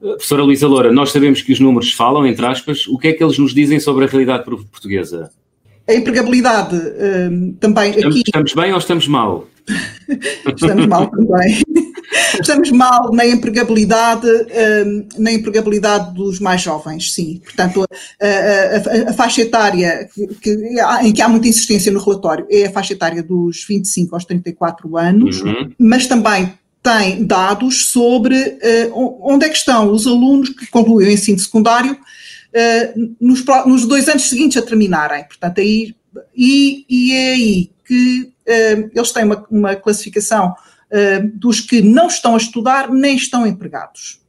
Uh, 0.00 0.10
professora 0.10 0.42
Luísa 0.42 0.66
Loura, 0.66 0.92
nós 0.92 1.10
sabemos 1.10 1.42
que 1.42 1.52
os 1.52 1.60
números 1.60 1.92
falam, 1.92 2.26
entre 2.26 2.46
aspas, 2.46 2.86
o 2.86 2.98
que 2.98 3.08
é 3.08 3.12
que 3.12 3.22
eles 3.22 3.38
nos 3.38 3.52
dizem 3.52 3.80
sobre 3.80 4.04
a 4.04 4.08
realidade 4.08 4.44
portuguesa? 4.44 5.30
A 5.88 5.94
empregabilidade 5.94 6.76
eh, 6.76 7.30
também 7.60 7.90
estamos, 7.90 8.16
aqui... 8.16 8.22
Estamos 8.26 8.54
bem 8.54 8.72
ou 8.72 8.78
estamos 8.78 9.08
mal? 9.08 9.48
estamos 10.46 10.86
mal 10.86 11.06
também. 11.08 11.62
Estamos 12.40 12.70
mal 12.70 13.12
na 13.12 13.26
empregabilidade, 13.26 14.26
hum, 14.26 15.08
na 15.18 15.32
empregabilidade 15.32 16.14
dos 16.14 16.40
mais 16.40 16.60
jovens, 16.60 17.12
sim. 17.12 17.40
Portanto, 17.44 17.84
a, 18.20 19.06
a, 19.06 19.10
a 19.10 19.12
faixa 19.12 19.42
etária 19.42 20.08
que, 20.14 20.26
que, 20.34 20.80
em 21.02 21.12
que 21.12 21.22
há 21.22 21.28
muita 21.28 21.48
insistência 21.48 21.92
no 21.92 22.00
relatório 22.00 22.46
é 22.50 22.66
a 22.66 22.70
faixa 22.70 22.92
etária 22.92 23.22
dos 23.22 23.64
25 23.66 24.14
aos 24.14 24.24
34 24.24 24.96
anos, 24.96 25.40
uhum. 25.42 25.72
mas 25.78 26.06
também 26.06 26.52
tem 26.82 27.24
dados 27.24 27.90
sobre 27.90 28.36
uh, 28.36 29.20
onde 29.22 29.44
é 29.44 29.48
que 29.48 29.56
estão 29.56 29.92
os 29.92 30.06
alunos 30.06 30.50
que 30.50 30.66
concluem 30.68 31.08
o 31.08 31.10
ensino 31.10 31.38
secundário 31.38 31.92
uh, 31.92 33.16
nos, 33.20 33.44
nos, 33.66 33.86
dois 33.86 34.08
anos 34.08 34.28
seguintes 34.28 34.56
a 34.56 34.62
terminarem. 34.62 35.24
Portanto, 35.24 35.60
aí, 35.60 35.94
e, 36.34 36.86
e 36.88 37.12
é 37.12 37.32
aí 37.32 37.70
que 37.84 38.22
uh, 38.22 38.90
eles 38.94 39.12
têm 39.12 39.24
uma, 39.24 39.46
uma 39.50 39.76
classificação 39.76 40.54
uh, 40.92 41.30
dos 41.34 41.60
que 41.60 41.80
não 41.82 42.06
estão 42.06 42.34
a 42.34 42.38
estudar 42.38 42.90
nem 42.90 43.16
estão 43.16 43.46
empregados. 43.46 44.20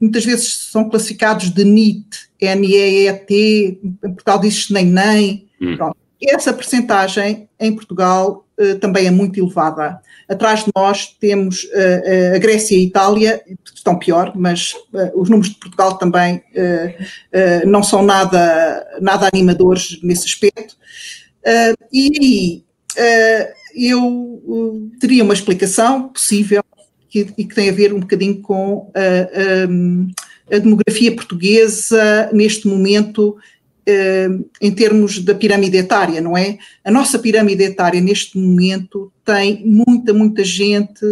muitas 0.00 0.24
vezes 0.24 0.70
são 0.70 0.88
classificados 0.88 1.50
de 1.50 1.64
NEET, 1.64 2.30
N-E-E-T, 2.40 3.80
em 3.82 4.12
Portugal 4.12 4.38
diz-se 4.40 4.72
nem 4.72 4.86
nem. 4.86 5.48
Hum. 5.60 5.76
Essa 6.22 6.52
percentagem 6.52 7.48
em 7.58 7.74
Portugal 7.74 8.46
também 8.80 9.06
é 9.06 9.10
muito 9.10 9.40
elevada. 9.40 10.00
Atrás 10.30 10.64
de 10.64 10.70
nós 10.76 11.08
temos 11.18 11.64
uh, 11.64 12.36
a 12.36 12.38
Grécia 12.38 12.76
e 12.76 12.82
a 12.82 12.84
Itália, 12.84 13.42
que 13.44 13.74
estão 13.74 13.98
pior, 13.98 14.32
mas 14.36 14.74
uh, 14.92 15.20
os 15.20 15.28
números 15.28 15.52
de 15.52 15.58
Portugal 15.58 15.98
também 15.98 16.36
uh, 16.36 17.68
não 17.68 17.82
são 17.82 18.00
nada, 18.00 18.86
nada 19.00 19.26
animadores 19.26 20.00
nesse 20.04 20.26
aspecto. 20.26 20.76
e 21.92 22.12
aí 22.22 22.64
eu 23.74 24.90
teria 25.00 25.24
uma 25.24 25.34
explicação 25.34 26.08
possível 26.08 26.62
que, 27.08 27.26
e 27.36 27.44
que 27.44 27.54
tem 27.54 27.68
a 27.68 27.72
ver 27.72 27.92
um 27.92 28.00
bocadinho 28.00 28.40
com 28.40 28.90
a, 28.94 30.54
a 30.54 30.58
demografia 30.58 31.14
portuguesa 31.14 32.30
neste 32.32 32.68
momento 32.68 33.36
em 34.60 34.70
termos 34.72 35.18
da 35.18 35.34
pirâmide 35.34 35.76
etária, 35.76 36.20
não 36.20 36.36
é? 36.36 36.58
A 36.84 36.90
nossa 36.90 37.18
pirâmide 37.18 37.64
etária 37.64 38.00
neste 38.00 38.38
momento 38.38 39.12
tem 39.24 39.64
muita, 39.66 40.12
muita 40.12 40.44
gente 40.44 41.04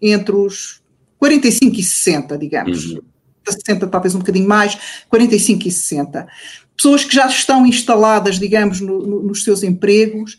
entre 0.00 0.34
os 0.34 0.82
45 1.18 1.76
e 1.76 1.82
60, 1.82 2.38
digamos. 2.38 2.92
Uhum. 2.92 3.00
60 3.48 3.86
talvez 3.86 4.14
um 4.14 4.18
bocadinho 4.18 4.48
mais, 4.48 4.78
45 5.08 5.68
e 5.68 5.70
60. 5.70 6.28
Pessoas 6.76 7.04
que 7.04 7.14
já 7.14 7.26
estão 7.26 7.66
instaladas, 7.66 8.38
digamos, 8.38 8.80
no, 8.80 8.98
no, 9.00 9.22
nos 9.22 9.42
seus 9.42 9.62
empregos 9.62 10.38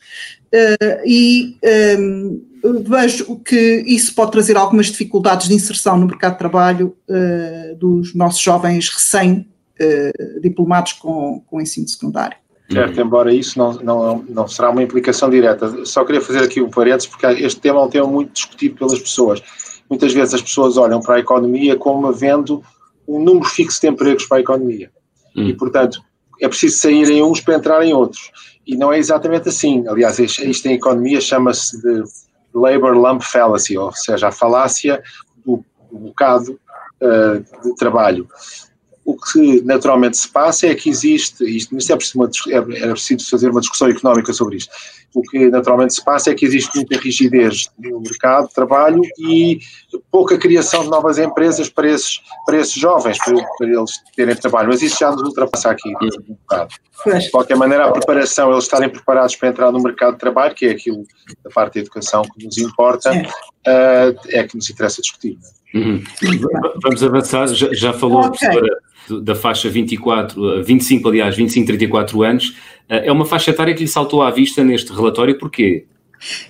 uh, 0.53 1.01
e 1.06 1.58
um, 2.03 2.41
vejo 2.84 3.38
que 3.38 3.84
isso 3.88 4.13
pode 4.13 4.32
trazer 4.32 4.58
algumas 4.58 4.88
dificuldades 4.88 5.48
de 5.48 5.53
inserção 5.53 5.98
no 5.98 6.06
mercado 6.06 6.34
de 6.34 6.39
trabalho 6.39 6.96
uh, 7.08 7.75
dos 7.75 8.13
nossos 8.13 8.41
jovens 8.41 8.89
recém 8.89 9.48
uh, 9.79 10.41
diplomados 10.41 10.94
com, 10.94 11.41
com 11.48 11.62
ensino 11.62 11.88
secundário. 11.88 12.38
Certo, 12.72 13.01
embora 13.01 13.34
isso 13.34 13.58
não, 13.58 13.74
não, 13.74 14.25
não 14.29 14.48
será 14.48 14.70
uma 14.70 14.84
implicação 14.84 15.27
direta. 15.29 15.86
Só 15.86 16.06
queria 16.06 16.22
fazer 16.22 16.44
aqui 16.44 16.62
um 16.62 16.70
parênteses, 16.70 17.08
porque 17.08 17.25
este 17.25 17.60
tema 17.60 17.79
é 17.79 17.84
um 17.84 17.89
tema 17.89 18.08
muito 18.08 18.32
discutido 18.32 18.75
pelas 18.75 19.00
pessoas. 19.00 19.41
Muitas 19.89 20.13
vezes 20.13 20.36
as 20.36 20.41
pessoas 20.41 20.77
olham 20.77 21.01
para 21.01 21.15
a 21.15 21.20
economia 21.20 21.75
como 21.75 22.06
havendo 22.06 22.63
um 23.08 23.20
número 23.24 23.46
fixo 23.46 23.82
de 23.82 23.88
empregos 23.88 24.25
para 24.25 24.38
a 24.38 24.41
economia. 24.41 24.91
Hum. 25.36 25.48
E, 25.48 25.53
portanto, 25.56 26.00
é 26.39 26.48
preciso 26.48 26.77
sair 26.77 27.10
em 27.10 27.24
uns 27.24 27.41
para 27.41 27.55
entrar 27.55 27.84
em 27.84 27.93
outros. 27.93 28.31
E 28.65 28.75
não 28.75 28.93
é 28.93 28.98
exatamente 28.98 29.50
assim. 29.50 29.88
Aliás, 29.88 30.19
isto 30.19 30.67
em 30.67 30.74
economia 30.74 31.19
chama-se 31.19 31.81
de 31.81 32.03
labor 32.53 32.96
lump 32.96 33.22
fallacy, 33.22 33.77
ou 33.77 33.91
seja, 33.93 34.27
a 34.27 34.31
falácia 34.31 35.01
do, 35.46 35.63
do 35.91 35.98
bocado 35.98 36.60
uh, 37.01 37.63
de 37.63 37.75
trabalho 37.75 38.27
o 39.10 39.18
que 39.18 39.62
naturalmente 39.63 40.18
se 40.18 40.28
passa 40.28 40.68
é 40.68 40.75
que 40.75 40.88
existe, 40.88 41.44
isto, 41.44 41.75
isto 41.75 41.92
é, 41.92 41.96
preciso 41.96 42.20
uma, 42.20 42.30
é, 42.50 42.89
é 42.89 42.92
preciso 42.92 43.28
fazer 43.28 43.50
uma 43.50 43.60
discussão 43.60 43.88
económica 43.89 44.32
sobre 44.32 44.58
isto, 44.58 44.72
o 45.16 45.24
que 45.24 45.50
naturalmente 45.50 45.96
se 45.96 46.06
passa 46.06 46.30
é 46.30 46.36
que 46.36 46.46
existe 46.46 46.75
muita 46.75 47.00
rigidez 47.00 47.72
no 47.80 48.01
mercado 48.01 48.48
de 48.48 48.54
trabalho 48.54 49.01
e 49.18 49.60
pouca 50.12 50.38
criação 50.38 50.84
de 50.84 50.92
novas 50.92 51.18
empresas 51.18 51.68
para 51.70 51.89
esses, 51.89 52.22
para 52.46 52.58
esses 52.58 52.75
jovens, 52.75 53.18
para, 53.18 53.34
para 53.58 53.68
eles 53.68 53.92
terem 54.16 54.36
trabalho, 54.36 54.70
mas 54.70 54.84
isso 54.84 55.00
já 55.00 55.10
nos 55.12 55.24
ultrapassa 55.24 55.72
aqui 55.72 55.89
um 55.89 56.36
bocado. 56.36 56.75
De 57.08 57.32
qualquer 57.32 57.58
maneira, 57.58 57.86
a 57.86 57.92
preparação, 57.92 58.51
eles 58.51 58.66
estarem 58.66 58.89
preparados 58.89 59.36
para 59.36 59.50
entrar 59.50 59.72
no 59.72 59.82
mercado 59.82 60.13
de 60.13 60.20
trabalho, 60.20 60.54
que 60.54 60.68
é 60.68 60.72
aquilo 60.72 61.04
da 61.44 61.50
parte 61.50 61.75
da 61.75 61.80
educação 61.80 62.22
que 62.22 62.46
nos 62.46 62.58
importa, 62.60 63.12
uh, 63.12 64.20
é 64.28 64.44
que 64.44 64.56
nos 64.56 64.70
interessa 64.70 65.01
discutir. 65.01 65.36
Uhum. 65.74 66.04
Vamos 66.84 67.04
avançar, 67.04 67.48
já, 67.48 67.74
já 67.74 67.94
falou 67.94 68.25
okay. 68.25 68.48
a 68.48 68.51
professora 68.51 68.88
da 69.22 69.36
faixa 69.36 69.70
24, 69.70 70.63
25, 70.63 71.08
eh, 71.08 71.12
aliás, 71.12 71.36
25, 71.36 71.68
34 71.68 72.24
anos, 72.24 72.56
eh, 72.88 73.08
é 73.08 73.12
uma 73.12 73.25
faixa 73.25 73.51
etária 73.51 73.74
que 73.74 73.82
lhe 73.82 73.88
saltou 73.88 74.22
à 74.22 74.32
vista 74.32 74.63
neste 74.63 74.92
relatório, 74.92 75.38
porquê? 75.38 75.86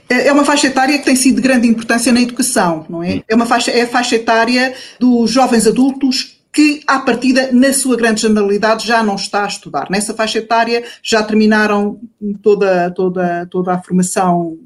É, 0.09 0.27
é 0.27 0.33
uma 0.33 0.43
faixa 0.43 0.67
etária 0.67 0.97
que 0.97 1.05
tem 1.05 1.15
sido 1.15 1.35
de 1.35 1.41
grande 1.41 1.67
importância 1.67 2.11
na 2.11 2.21
educação, 2.21 2.85
não 2.89 3.03
é? 3.03 3.15
Hum. 3.15 3.21
É 3.27 3.35
uma 3.35 3.45
faixa, 3.45 3.71
é 3.71 3.83
a 3.83 3.87
faixa 3.87 4.15
etária 4.15 4.73
dos 4.99 5.31
jovens 5.31 5.67
adultos 5.67 6.39
que, 6.51 6.81
à 6.87 6.99
partida, 6.99 7.49
na 7.51 7.71
sua 7.71 7.95
grande 7.95 8.21
generalidade, 8.21 8.87
já 8.87 9.03
não 9.03 9.15
está 9.15 9.43
a 9.43 9.47
estudar. 9.47 9.87
Nessa 9.89 10.13
faixa 10.13 10.39
etária 10.39 10.83
já 11.03 11.21
terminaram 11.21 11.99
toda, 12.41 12.89
toda, 12.91 13.45
toda 13.45 13.73
a 13.73 13.81
formação 13.81 14.57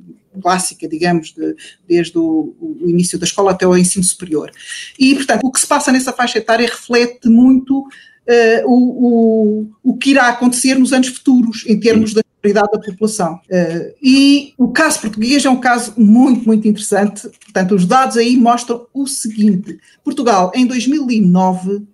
clássica, 0.41 0.87
digamos, 0.87 1.33
de, 1.33 1.55
desde 1.87 2.17
o, 2.17 2.55
o, 2.59 2.89
início 2.89 3.17
da 3.19 3.25
escola 3.25 3.51
até 3.51 3.67
o 3.67 3.77
ensino 3.77 4.03
superior. 4.03 4.51
E, 4.97 5.15
portanto, 5.15 5.43
o 5.43 5.51
que 5.51 5.59
se 5.59 5.67
passa 5.67 5.91
nessa 5.91 6.11
faixa 6.11 6.37
etária 6.37 6.67
reflete 6.67 7.29
muito 7.29 7.79
uh, 7.79 8.65
o, 8.65 9.07
o, 9.07 9.91
o 9.91 9.97
que 9.97 10.11
irá 10.11 10.27
acontecer 10.27 10.75
nos 10.75 10.93
anos 10.93 11.07
futuros, 11.07 11.65
em 11.67 11.79
termos 11.79 12.13
da 12.13 12.21
prioridade 12.41 12.71
da 12.73 12.79
população. 12.79 13.35
Uh, 13.49 13.93
e 14.01 14.53
o 14.57 14.69
caso 14.69 15.01
português 15.01 15.45
é 15.45 15.49
um 15.49 15.59
caso 15.59 15.93
muito, 15.97 16.45
muito 16.45 16.67
interessante. 16.67 17.29
Portanto, 17.43 17.75
os 17.75 17.85
dados 17.85 18.17
aí 18.17 18.35
mostram 18.35 18.85
o 18.93 19.07
seguinte: 19.07 19.79
Portugal, 20.03 20.51
em 20.53 20.65
2009, 20.65 21.87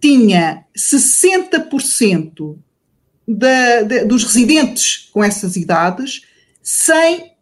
tinha 0.00 0.64
60% 0.76 2.56
da, 3.26 3.82
de, 3.82 4.04
dos 4.04 4.24
residentes 4.24 5.10
com 5.12 5.22
essas 5.22 5.56
idades 5.56 6.22
sem 6.62 7.32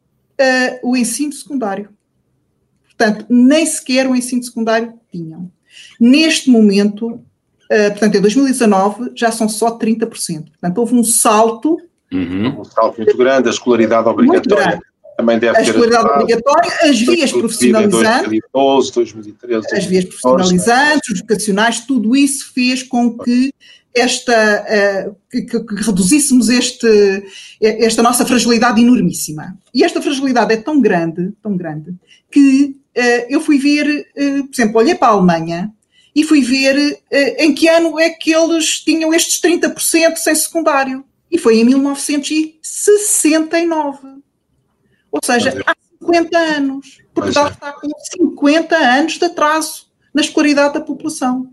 uh, 0.40 0.90
o 0.90 0.97
ensino 0.97 1.33
secundário. 1.33 1.88
Portanto, 2.85 3.26
nem 3.28 3.64
sequer 3.66 4.07
o 4.07 4.14
ensino 4.14 4.43
secundário 4.43 4.95
tinham. 5.12 5.50
Neste 6.00 6.50
momento, 6.50 7.09
uh, 7.11 7.90
portanto, 7.90 8.14
em 8.16 8.21
2019, 8.21 9.12
já 9.14 9.31
são 9.31 9.49
só 9.49 9.78
30%. 9.78 10.09
Portanto, 10.50 10.78
houve 10.78 10.95
um 10.95 11.05
salto. 11.05 11.76
Uhum. 12.12 12.61
Um 12.61 12.64
salto 12.64 12.97
muito 12.99 13.16
grande, 13.16 13.49
a 13.49 13.50
escolaridade 13.50 14.09
obrigatória 14.09 14.81
também 15.16 15.38
deve 15.38 15.57
a 15.57 15.61
ter. 15.61 15.61
A 15.61 15.64
escolaridade 15.64 16.09
obrigatória, 16.09 16.73
as 16.83 17.00
vias 17.00 17.33
profissionalizantes. 17.33 18.28
2012, 18.52 18.93
2013. 18.93 19.66
As 19.75 19.85
vias 19.85 20.05
profissionalizantes, 20.05 21.11
os 21.11 21.21
vocacionais, 21.21 21.81
tudo 21.81 22.14
isso 22.14 22.52
fez 22.52 22.83
com 22.83 23.16
que 23.19 23.52
esta, 23.96 25.08
uh, 25.08 25.16
que, 25.30 25.42
que, 25.42 25.82
reduzíssemos 25.82 26.48
este, 26.48 27.24
esta 27.60 28.02
nossa 28.02 28.26
fragilidade 28.26 28.80
enormíssima. 28.80 29.56
E 29.74 29.82
esta 29.82 30.02
fragilidade 30.02 30.52
é 30.52 30.56
tão 30.56 30.80
grande, 30.80 31.32
tão 31.42 31.56
grande, 31.56 31.94
que 32.30 32.76
uh, 32.96 33.26
eu 33.28 33.40
fui 33.40 33.58
ver, 33.58 34.06
por 34.14 34.50
exemplo, 34.52 34.78
olhei 34.78 34.94
para 34.94 35.08
a 35.08 35.12
Alemanha 35.12 35.72
e 36.14 36.22
fui 36.24 36.42
ver 36.42 36.98
em 37.38 37.54
que 37.54 37.68
ano 37.68 37.98
é 38.00 38.10
que 38.10 38.34
eles 38.34 38.80
tinham 38.80 39.12
estes 39.12 39.38
30% 39.40 40.16
sem 40.16 40.34
secundário. 40.34 41.04
E 41.30 41.36
foi 41.36 41.58
em 41.58 41.64
1969. 41.64 43.98
Ou 45.10 45.20
seja, 45.22 45.62
há 45.66 45.76
50 46.00 46.38
anos. 46.38 47.02
Portugal 47.14 47.48
é. 47.48 47.50
está 47.50 47.72
com 47.72 47.88
50 48.20 48.76
anos 48.76 49.18
de 49.18 49.24
atraso 49.24 49.86
na 50.14 50.22
escolaridade 50.22 50.74
da 50.74 50.80
população. 50.80 51.52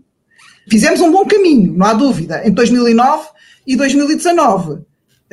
Fizemos 0.68 1.00
um 1.00 1.12
bom 1.12 1.24
caminho, 1.26 1.72
não 1.74 1.86
há 1.86 1.92
dúvida, 1.92 2.46
em 2.46 2.50
2009 2.52 3.28
e 3.66 3.76
2019, 3.76 4.82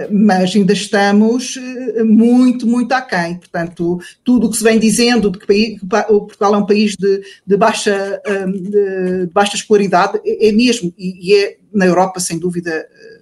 mas 0.10 0.56
ainda 0.56 0.74
estamos 0.74 1.58
eh, 1.58 2.04
muito, 2.04 2.66
muito 2.66 2.92
aquém. 2.94 3.36
Portanto, 3.36 4.00
tudo 4.24 4.48
o 4.48 4.52
que 4.52 4.58
se 4.58 4.64
vem 4.64 4.80
dizendo 4.80 5.30
de 5.30 5.40
que 5.40 5.78
Portugal 5.88 6.56
é 6.56 6.58
um 6.58 6.66
país 6.66 6.96
de, 6.96 7.22
de 7.46 7.58
baixa, 7.58 8.22
hum, 8.28 8.52
de 8.52 9.30
baixa 9.34 9.56
escolaridade 9.56 10.20
é, 10.26 10.50
é 10.50 10.52
mesmo, 10.52 10.94
e 10.98 11.36
é 11.36 11.58
na 11.74 11.86
Europa, 11.86 12.20
sem 12.20 12.40
dúvida, 12.40 12.72
eh, 12.72 13.22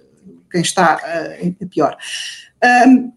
quem 0.50 0.62
está 0.62 1.00
eh, 1.04 1.52
pior. 1.68 1.96
Hum, 2.86 3.12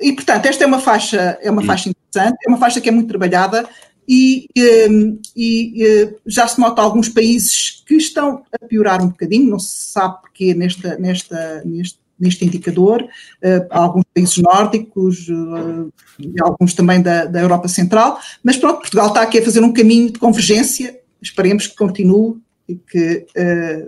e, 0.00 0.12
portanto, 0.12 0.46
esta 0.46 0.64
é 0.64 0.66
uma 0.66 0.78
faixa, 0.78 1.38
é 1.40 1.50
uma 1.50 1.62
faixa 1.62 1.88
interessante, 1.88 2.36
é 2.44 2.48
uma 2.48 2.58
faixa 2.58 2.80
que 2.80 2.88
é 2.88 2.92
muito 2.92 3.08
trabalhada, 3.08 3.66
e, 4.08 4.46
ehm, 4.56 5.18
e, 5.36 5.84
eh, 5.84 6.14
já 6.26 6.46
se 6.46 6.60
nota 6.60 6.80
alguns 6.80 7.08
países 7.08 7.82
que 7.86 7.94
estão 7.94 8.42
a 8.52 8.66
piorar 8.66 9.02
um 9.02 9.08
bocadinho, 9.08 9.50
não 9.50 9.58
se 9.58 9.92
sabe 9.92 10.20
porquê 10.20 10.54
nesta, 10.54 10.96
nesta, 10.98 11.62
neste, 11.64 11.98
neste 12.18 12.44
indicador, 12.44 13.02
uh, 13.02 13.66
alguns 13.70 14.04
países 14.14 14.38
nórdicos 14.38 15.28
uh, 15.28 15.92
e 16.18 16.32
alguns 16.40 16.72
também 16.72 17.02
da, 17.02 17.26
da 17.26 17.40
Europa 17.40 17.68
Central, 17.68 18.18
mas 18.42 18.56
pronto, 18.56 18.78
Portugal 18.78 19.08
está 19.08 19.22
aqui 19.22 19.38
a 19.38 19.44
fazer 19.44 19.60
um 19.60 19.72
caminho 19.72 20.10
de 20.10 20.18
convergência, 20.18 20.98
esperemos 21.20 21.66
que 21.66 21.76
continue 21.76 22.36
e 22.68 22.74
que 22.74 23.26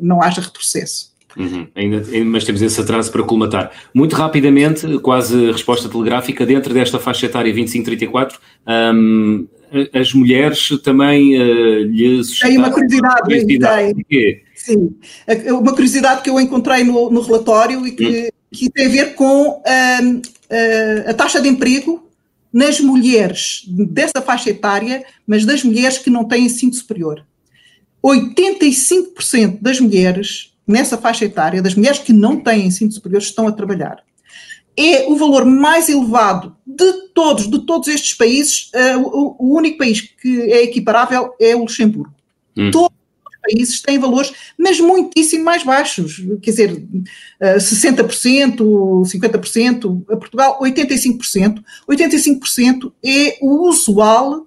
não 0.01 0.23
haja 0.23 0.41
retrocesso. 0.41 1.13
Uhum. 1.37 1.67
Ainda, 1.75 2.03
mas 2.25 2.45
temos 2.45 2.63
esse 2.63 2.81
atraso 2.81 3.11
para 3.13 3.23
colmatar. 3.23 3.71
Muito 3.95 4.15
rapidamente, 4.17 4.99
quase 4.99 5.53
resposta 5.53 5.89
telegráfica, 5.89 6.47
dentro 6.47 6.73
desta 6.73 6.99
faixa 6.99 7.27
etária 7.27 7.53
25-34, 7.53 8.35
um, 8.95 9.47
as 9.93 10.13
mulheres 10.13 10.69
também 10.83 11.41
uh, 11.41 11.83
lhe 11.85 12.23
Tem 12.41 12.59
uma 12.59 12.71
curiosidade, 12.71 13.23
curiosidade. 13.23 14.05
Tem. 14.09 14.43
Sim, 14.55 14.95
uma 15.51 15.73
curiosidade 15.73 16.23
que 16.23 16.31
eu 16.31 16.41
encontrei 16.41 16.85
no, 16.85 17.11
no 17.11 17.21
relatório 17.21 17.87
e 17.87 17.93
que, 17.93 18.07
hum. 18.07 18.29
que, 18.51 18.71
tem 18.71 18.87
a 18.87 18.91
ver 18.91 19.15
com 19.15 19.63
hum, 19.63 20.23
a 21.07 21.15
taxa 21.15 21.41
de 21.41 21.49
emprego 21.49 22.09
nas 22.53 22.81
mulheres 22.81 23.65
dessa 23.69 24.21
faixa 24.21 24.51
etária, 24.51 25.05
mas 25.27 25.45
das 25.45 25.63
mulheres 25.63 25.99
que 25.99 26.11
não 26.11 26.25
têm 26.25 26.47
ensino 26.47 26.73
superior. 26.73 27.25
85% 28.05 29.59
das 29.61 29.81
mulheres 29.81 30.53
nessa 30.67 30.99
faixa 30.99 31.25
etária, 31.25 31.63
das 31.63 31.75
mulheres 31.75 31.99
que 31.99 32.13
não 32.13 32.41
têm 32.41 32.67
ensino 32.67 32.93
superior, 32.93 33.21
estão 33.21 33.47
a 33.47 33.53
trabalhar. 33.53 34.03
É 34.81 35.09
o 35.09 35.17
valor 35.17 35.45
mais 35.45 35.89
elevado 35.89 36.57
de 36.65 36.93
todos, 37.13 37.51
de 37.51 37.59
todos 37.67 37.89
estes 37.89 38.15
países. 38.15 38.71
Uh, 38.73 39.01
o, 39.03 39.37
o, 39.39 39.57
único 39.57 39.79
país 39.79 40.01
que 40.01 40.43
é 40.43 40.63
equiparável 40.63 41.35
é 41.41 41.57
o 41.57 41.63
Luxemburgo. 41.63 42.15
Hum. 42.57 42.71
Todos 42.71 42.99
países 43.49 43.81
têm 43.81 43.99
valores, 43.99 44.33
mas 44.59 44.79
muitíssimo 44.79 45.45
mais 45.45 45.63
baixos, 45.63 46.23
quer 46.43 46.51
dizer, 46.51 46.83
60%, 47.41 48.57
50%, 48.57 50.05
a 50.11 50.17
Portugal 50.17 50.61
85%. 50.61 51.63
85% 51.89 52.93
é 53.05 53.39
o 53.41 53.69
usual 53.69 54.47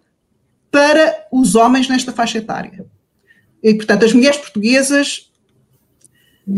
para 0.70 1.26
os 1.32 1.56
homens 1.56 1.88
nesta 1.88 2.12
faixa 2.12 2.38
etária. 2.38 2.86
E, 3.64 3.74
portanto, 3.74 4.06
as 4.06 4.14
mulheres 4.14 4.38
portuguesas 4.38 5.32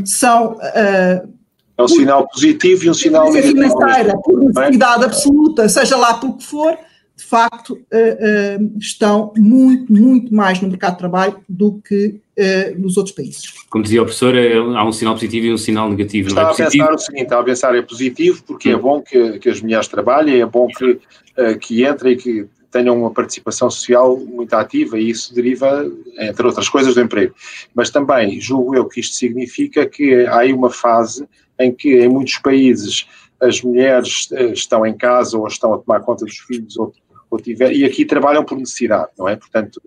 são. 0.05 0.53
Uh, 0.53 1.42
é 1.77 1.83
um 1.83 1.87
sinal 1.87 2.27
positivo 2.27 2.85
e 2.85 2.89
um 2.89 2.93
sinal 2.93 3.31
negativo. 3.31 3.53
financeira, 3.53 4.17
por 4.17 4.39
necessidade 4.39 5.05
absoluta, 5.05 5.67
seja 5.67 5.97
lá 5.97 6.13
por 6.15 6.37
que 6.37 6.43
for, 6.43 6.77
de 7.15 7.23
facto, 7.23 7.73
uh, 7.73 7.77
uh, 7.77 8.77
estão 8.77 9.33
muito, 9.37 9.91
muito 9.91 10.33
mais 10.33 10.59
no 10.61 10.67
mercado 10.67 10.93
de 10.93 10.97
trabalho 10.99 11.37
do 11.47 11.79
que 11.81 12.19
uh, 12.37 12.79
nos 12.79 12.97
outros 12.97 13.15
países. 13.15 13.53
Como 13.69 13.83
dizia 13.83 14.01
o 14.01 14.05
professor, 14.05 14.35
é, 14.35 14.55
há 14.55 14.83
um 14.83 14.91
sinal 14.91 15.13
positivo 15.13 15.47
e 15.47 15.53
um 15.53 15.57
sinal 15.57 15.89
negativo. 15.89 16.29
Estava 16.29 16.49
é 16.49 16.53
a 16.53 16.55
pensar 16.55 16.93
o 16.93 16.97
seguinte, 16.97 17.23
estava 17.23 17.41
a 17.41 17.45
pensar 17.45 17.75
é 17.75 17.81
positivo 17.81 18.43
porque 18.45 18.69
é 18.69 18.75
hum. 18.75 18.79
é 18.79 18.81
bom 18.81 19.01
que, 19.01 19.39
que 19.39 19.49
as 19.49 19.61
mulheres 19.61 19.87
trabalhem, 19.87 20.41
é 20.41 20.45
bom 20.45 20.67
que, 20.67 20.99
que 21.59 21.85
entrem 21.85 22.13
e 22.13 22.17
que 22.17 22.47
tenham 22.73 22.99
uma 22.99 23.11
participação 23.11 23.69
social 23.69 24.17
muito 24.17 24.53
ativa 24.53 24.99
e 24.99 25.09
isso 25.09 25.33
deriva, 25.33 25.89
entre 26.19 26.45
outras 26.45 26.67
coisas, 26.67 26.95
do 26.95 27.01
emprego. 27.01 27.33
Mas 27.73 27.89
também 27.89 28.41
julgo 28.41 28.75
eu 28.75 28.85
que 28.85 28.99
isto 28.99 29.15
significa 29.15 29.85
que 29.85 30.25
há 30.25 30.39
aí 30.39 30.51
uma 30.51 30.69
fase 30.69 31.25
em 31.57 31.71
que 31.71 31.99
em 31.99 32.09
muitos 32.09 32.37
países 32.39 33.07
as 33.39 33.61
mulheres 33.61 34.29
estão 34.53 34.85
em 34.85 34.97
casa 34.97 35.37
ou 35.37 35.47
estão 35.47 35.73
a 35.73 35.77
tomar 35.77 36.01
conta 36.01 36.25
dos 36.25 36.37
filhos 36.39 36.77
ou 36.77 36.93
ou 37.33 37.39
tiver, 37.39 37.71
e 37.71 37.83
aqui 37.83 38.05
trabalham 38.05 38.45
por 38.45 38.55
necessidade, 38.55 39.09
não 39.17 39.27
é? 39.27 39.35
Portanto, 39.35 39.81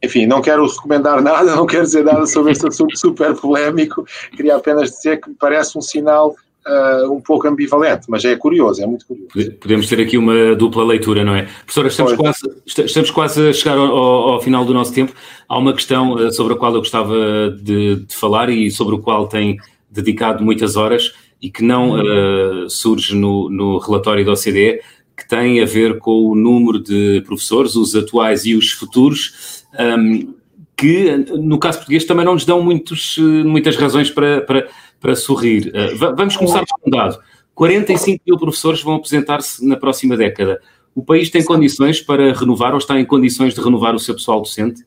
enfim, 0.00 0.24
não 0.24 0.40
quero 0.40 0.64
recomendar 0.64 1.20
nada, 1.20 1.50
não 1.56 1.66
quero 1.66 1.82
dizer 1.82 2.04
nada 2.04 2.24
sobre 2.26 2.52
este 2.52 2.68
assunto 2.68 2.96
super 2.96 3.34
polémico, 3.34 4.04
queria 4.36 4.54
apenas 4.54 4.92
dizer 4.92 5.20
que 5.20 5.30
me 5.30 5.34
parece 5.34 5.76
um 5.76 5.80
sinal 5.80 6.36
uh, 6.66 7.12
um 7.12 7.20
pouco 7.20 7.46
ambivalente, 7.46 8.06
mas 8.08 8.24
é 8.24 8.34
curioso, 8.36 8.82
é 8.82 8.86
muito 8.86 9.06
curioso. 9.06 9.52
Podemos 9.60 9.88
ter 9.88 10.00
aqui 10.00 10.18
uma 10.18 10.54
dupla 10.54 10.84
leitura, 10.84 11.24
não 11.24 11.34
é? 11.34 11.48
Professora, 11.64 11.88
estamos, 11.88 12.12
quase, 12.14 12.40
estamos 12.66 13.10
quase 13.10 13.48
a 13.48 13.52
chegar 13.52 13.78
ao, 13.78 13.96
ao, 13.96 14.40
final 14.40 14.64
do 14.64 14.74
nosso 14.74 14.92
tempo. 14.92 15.12
Há 15.48 15.58
uma 15.58 15.72
questão 15.72 16.14
uh, 16.14 16.32
sobre 16.32 16.54
a 16.54 16.56
qual 16.56 16.74
eu 16.74 16.80
gostava 16.80 17.50
de, 17.50 17.96
de, 17.96 18.14
falar 18.14 18.50
e 18.50 18.70
sobre 18.70 18.94
o 18.94 18.98
qual 18.98 19.28
tem 19.28 19.58
dedicado 19.90 20.44
muitas 20.44 20.76
horas 20.76 21.12
e 21.40 21.50
que 21.50 21.62
não 21.62 22.00
uh, 22.00 22.68
surge 22.68 23.14
no, 23.14 23.48
no 23.48 23.78
relatório 23.78 24.24
da 24.24 24.32
OCDE, 24.32 24.80
que 25.16 25.28
tem 25.28 25.62
a 25.62 25.66
ver 25.66 25.98
com 25.98 26.26
o 26.26 26.34
número 26.34 26.82
de 26.82 27.22
professores, 27.26 27.74
os 27.76 27.94
atuais 27.94 28.44
e 28.44 28.54
os 28.54 28.72
futuros, 28.72 29.64
um, 29.78 30.34
que 30.76 31.16
no 31.38 31.58
caso 31.58 31.78
português 31.78 32.04
também 32.04 32.24
não 32.24 32.34
nos 32.34 32.44
dão 32.44 32.62
muitos, 32.62 33.16
muitas 33.18 33.76
razões 33.76 34.10
para, 34.10 34.42
para, 34.42 34.68
para 35.00 35.14
sorrir. 35.14 35.68
Uh, 35.68 36.14
vamos 36.16 36.36
começar 36.36 36.64
com 36.66 36.88
um 36.88 36.90
dado. 36.90 37.18
45 37.54 38.22
mil 38.26 38.38
professores 38.38 38.82
vão 38.82 38.96
apresentar-se 38.96 39.66
na 39.66 39.76
próxima 39.76 40.16
década. 40.16 40.60
O 40.94 41.02
país 41.02 41.30
tem 41.30 41.44
condições 41.44 42.00
para 42.00 42.32
renovar 42.32 42.72
ou 42.72 42.78
está 42.78 42.98
em 42.98 43.04
condições 43.04 43.54
de 43.54 43.60
renovar 43.60 43.94
o 43.94 43.98
seu 43.98 44.14
pessoal 44.14 44.40
docente? 44.40 44.82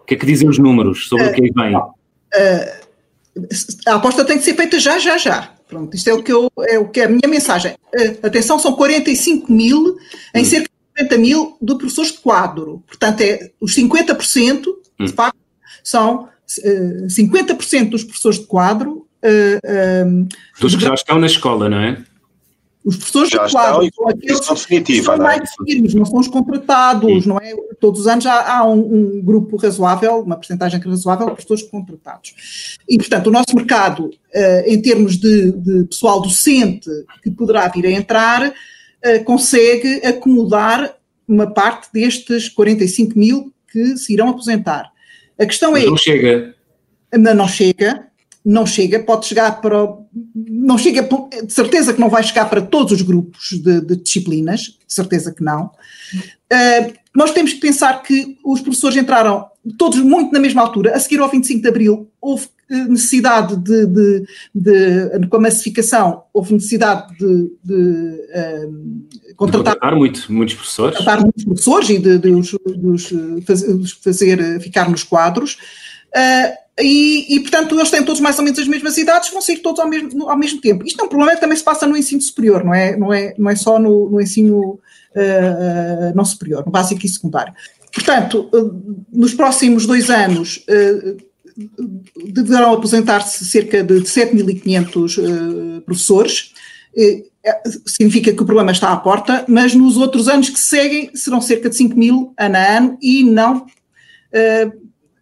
O 0.00 0.04
que 0.04 0.14
é 0.14 0.16
que 0.16 0.26
dizem 0.26 0.48
os 0.48 0.58
números 0.58 1.08
sobre 1.08 1.26
o 1.26 1.32
que 1.32 1.42
aí 1.42 1.50
vem? 1.50 1.76
Uh, 1.76 2.86
a 3.86 3.94
aposta 3.94 4.24
tem 4.24 4.38
que 4.38 4.44
ser 4.44 4.54
feita 4.54 4.78
já, 4.78 4.98
já, 4.98 5.18
já. 5.18 5.52
Pronto, 5.68 5.94
isto 5.94 6.08
é 6.08 6.14
o 6.14 6.22
que, 6.22 6.32
eu, 6.32 6.50
é, 6.60 6.78
o 6.78 6.88
que 6.88 7.00
é 7.00 7.04
a 7.04 7.08
minha 7.08 7.28
mensagem. 7.28 7.74
Atenção, 8.22 8.58
são 8.58 8.74
45 8.74 9.52
mil 9.52 9.96
em 10.34 10.42
hum. 10.42 10.44
cerca 10.44 10.68
de 10.68 11.02
50 11.02 11.18
mil 11.18 11.56
de 11.60 11.74
professores 11.74 12.12
de 12.12 12.18
quadro. 12.18 12.82
Portanto, 12.86 13.20
é, 13.22 13.50
os 13.60 13.74
50%, 13.74 14.66
hum. 15.00 15.04
de 15.04 15.12
facto, 15.12 15.38
são 15.82 16.24
uh, 16.24 16.28
eh, 16.64 17.06
50% 17.08 17.90
dos 17.90 18.04
professores 18.04 18.38
de 18.38 18.46
quadro. 18.46 19.05
Uh, 19.24 20.28
dos 20.60 20.76
que 20.76 20.82
já 20.82 20.94
estão 20.94 21.18
na 21.18 21.26
escola, 21.26 21.68
não 21.68 21.78
é? 21.78 22.04
Os 22.86 22.94
professores 22.98 23.30
já 23.30 23.50
quadro 23.50 23.90
são 23.92 24.08
aqueles 24.08 24.64
que 24.66 25.02
são 25.02 25.14
é? 25.14 25.18
mais 25.18 25.50
firmes, 25.66 25.92
não 25.92 26.04
são 26.04 26.20
os 26.20 26.28
contratados, 26.28 27.24
Sim. 27.24 27.28
não 27.28 27.36
é? 27.38 27.52
Todos 27.80 28.02
os 28.02 28.06
anos 28.06 28.24
há, 28.26 28.58
há 28.58 28.64
um, 28.64 28.78
um, 28.78 29.22
grupo 29.22 29.56
razoável, 29.56 30.20
uma 30.20 30.36
porcentagem 30.36 30.78
razoável 30.78 31.26
de 31.26 31.32
professores 31.32 31.64
contratados. 31.64 32.78
E, 32.88 32.96
portanto, 32.96 33.26
o 33.26 33.32
nosso 33.32 33.56
mercado, 33.56 34.04
uh, 34.04 34.62
em 34.66 34.80
termos 34.80 35.16
de, 35.16 35.50
de, 35.50 35.84
pessoal 35.86 36.22
docente 36.22 36.88
que 37.24 37.30
poderá 37.32 37.66
vir 37.66 37.86
a 37.86 37.90
entrar, 37.90 38.46
uh, 38.50 39.24
consegue 39.24 40.06
acomodar 40.06 40.94
uma 41.26 41.48
parte 41.48 41.88
destes 41.92 42.48
45 42.48 43.18
mil 43.18 43.52
que 43.72 43.96
se 43.96 44.12
irão 44.12 44.28
aposentar. 44.28 44.92
A 45.36 45.44
questão 45.44 45.72
Mas 45.72 45.82
é. 45.82 45.86
Não 45.86 45.96
chega. 45.96 46.54
Não, 47.12 47.34
não 47.34 47.48
chega, 47.48 48.06
não 48.46 48.64
chega, 48.64 49.00
pode 49.00 49.26
chegar 49.26 49.60
para. 49.60 49.88
Não 50.34 50.78
chega, 50.78 51.02
de 51.44 51.52
certeza 51.52 51.92
que 51.92 52.00
não 52.00 52.08
vai 52.08 52.22
chegar 52.22 52.48
para 52.48 52.62
todos 52.62 52.92
os 52.92 53.02
grupos 53.02 53.50
de, 53.50 53.80
de 53.80 53.96
disciplinas, 53.96 54.60
de 54.86 54.94
certeza 54.94 55.34
que 55.34 55.42
não. 55.42 55.64
Uh, 56.52 56.92
nós 57.12 57.32
temos 57.32 57.52
que 57.54 57.58
pensar 57.60 58.02
que 58.04 58.38
os 58.44 58.60
professores 58.60 58.96
entraram 58.96 59.46
todos 59.76 59.98
muito 59.98 60.32
na 60.32 60.38
mesma 60.38 60.62
altura. 60.62 60.94
A 60.94 61.00
seguir 61.00 61.18
ao 61.18 61.28
25 61.28 61.60
de 61.60 61.68
Abril, 61.68 62.08
houve 62.20 62.46
eh, 62.70 62.84
necessidade 62.84 63.56
de, 63.56 63.86
de, 63.86 64.26
de 64.54 65.26
com 65.28 65.38
a 65.38 65.40
massificação, 65.40 66.22
houve 66.32 66.54
necessidade 66.54 67.16
de, 67.18 67.50
de 67.64 67.74
uh, 67.74 69.34
contratar, 69.34 69.74
contratar 69.74 69.96
muito, 69.96 70.32
muitos 70.32 70.54
professores. 70.54 70.98
Contratar 70.98 71.20
muitos 71.20 71.44
professores 71.44 71.88
e 71.90 71.98
de, 71.98 72.28
os, 72.28 72.54
os 73.10 73.92
fazer 74.04 74.60
ficar 74.60 74.88
nos 74.88 75.02
quadros. 75.02 75.54
Uh, 76.14 76.65
e, 76.78 77.34
e, 77.34 77.40
portanto, 77.40 77.74
eles 77.74 77.90
têm 77.90 78.02
todos 78.02 78.20
mais 78.20 78.38
ou 78.38 78.44
menos 78.44 78.58
as 78.58 78.68
mesmas 78.68 78.98
idades, 78.98 79.30
vão 79.30 79.40
sair 79.40 79.58
todos 79.58 79.80
ao 79.80 79.88
mesmo, 79.88 80.28
ao 80.28 80.36
mesmo 80.36 80.60
tempo. 80.60 80.84
Isto 80.84 81.00
é 81.00 81.04
um 81.04 81.08
problema 81.08 81.34
que 81.34 81.40
também 81.40 81.56
se 81.56 81.64
passa 81.64 81.86
no 81.86 81.96
ensino 81.96 82.20
superior, 82.20 82.62
não 82.62 82.74
é, 82.74 82.96
não 82.96 83.12
é, 83.12 83.34
não 83.38 83.50
é 83.50 83.56
só 83.56 83.78
no, 83.78 84.10
no 84.10 84.20
ensino 84.20 84.60
uh, 84.62 86.14
não 86.14 86.24
superior, 86.24 86.64
no 86.66 86.72
básico 86.72 87.04
e 87.04 87.08
secundário. 87.08 87.54
Portanto, 87.94 88.50
uh, 88.52 89.04
nos 89.10 89.32
próximos 89.32 89.86
dois 89.86 90.10
anos 90.10 90.66
uh, 90.68 91.16
deverão 92.30 92.74
aposentar-se 92.74 93.46
cerca 93.46 93.82
de 93.82 93.94
7.500 94.02 95.80
professores. 95.86 96.52
significa 97.86 98.30
que 98.34 98.42
o 98.42 98.44
problema 98.44 98.72
está 98.72 98.92
à 98.92 98.96
porta, 98.98 99.46
mas 99.48 99.74
nos 99.74 99.96
outros 99.96 100.28
anos 100.28 100.50
que 100.50 100.60
seguem 100.60 101.10
serão 101.14 101.40
cerca 101.40 101.70
de 101.70 101.76
5 101.76 101.96
mil 101.96 102.34
ano 102.36 102.56
a 102.56 102.76
ano 102.76 102.98
e 103.00 103.24
não 103.24 103.64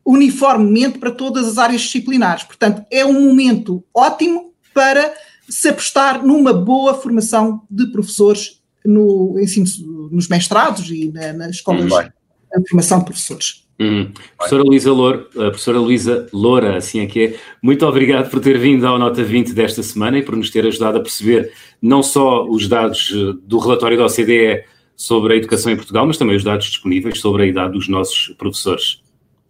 uniformemente 0.04 0.98
para 0.98 1.10
todas 1.10 1.46
as 1.46 1.58
áreas 1.58 1.82
disciplinares. 1.82 2.44
Portanto, 2.44 2.84
é 2.90 3.04
um 3.04 3.24
momento 3.26 3.82
ótimo 3.94 4.52
para 4.72 5.14
se 5.48 5.68
apostar 5.68 6.24
numa 6.24 6.52
boa 6.52 6.94
formação 6.94 7.62
de 7.70 7.86
professores 7.86 8.60
no 8.84 9.38
ensino, 9.38 9.66
nos 10.10 10.28
mestrados 10.28 10.90
e 10.90 11.10
na, 11.10 11.32
nas 11.32 11.56
escolas 11.56 11.84
hum, 11.84 12.60
de 12.60 12.68
formação 12.68 12.98
de 12.98 13.04
professores. 13.06 13.64
Hum. 13.80 14.12
Professora 14.36 14.62
Luísa 14.62 14.92
Loura, 14.92 15.18
professora 15.32 15.78
Luísa 15.78 16.28
Loura, 16.32 16.76
assim 16.76 17.00
é 17.00 17.06
que 17.06 17.24
é, 17.24 17.36
muito 17.62 17.84
obrigado 17.86 18.30
por 18.30 18.40
ter 18.40 18.58
vindo 18.58 18.86
ao 18.86 18.98
Nota 18.98 19.24
20 19.24 19.52
desta 19.52 19.82
semana 19.82 20.18
e 20.18 20.22
por 20.22 20.36
nos 20.36 20.50
ter 20.50 20.64
ajudado 20.66 20.98
a 20.98 21.00
perceber 21.00 21.52
não 21.82 22.02
só 22.02 22.46
os 22.46 22.68
dados 22.68 23.12
eh, 23.12 23.36
do 23.42 23.58
relatório 23.58 23.98
da 23.98 24.06
OCDE 24.06 24.64
sobre 24.96 25.34
a 25.34 25.36
educação 25.36 25.72
em 25.72 25.76
Portugal, 25.76 26.06
mas 26.06 26.16
também 26.16 26.36
os 26.36 26.44
dados 26.44 26.66
disponíveis 26.66 27.18
sobre 27.18 27.42
a 27.42 27.46
idade 27.46 27.72
dos 27.72 27.88
nossos 27.88 28.32
professores. 28.38 29.02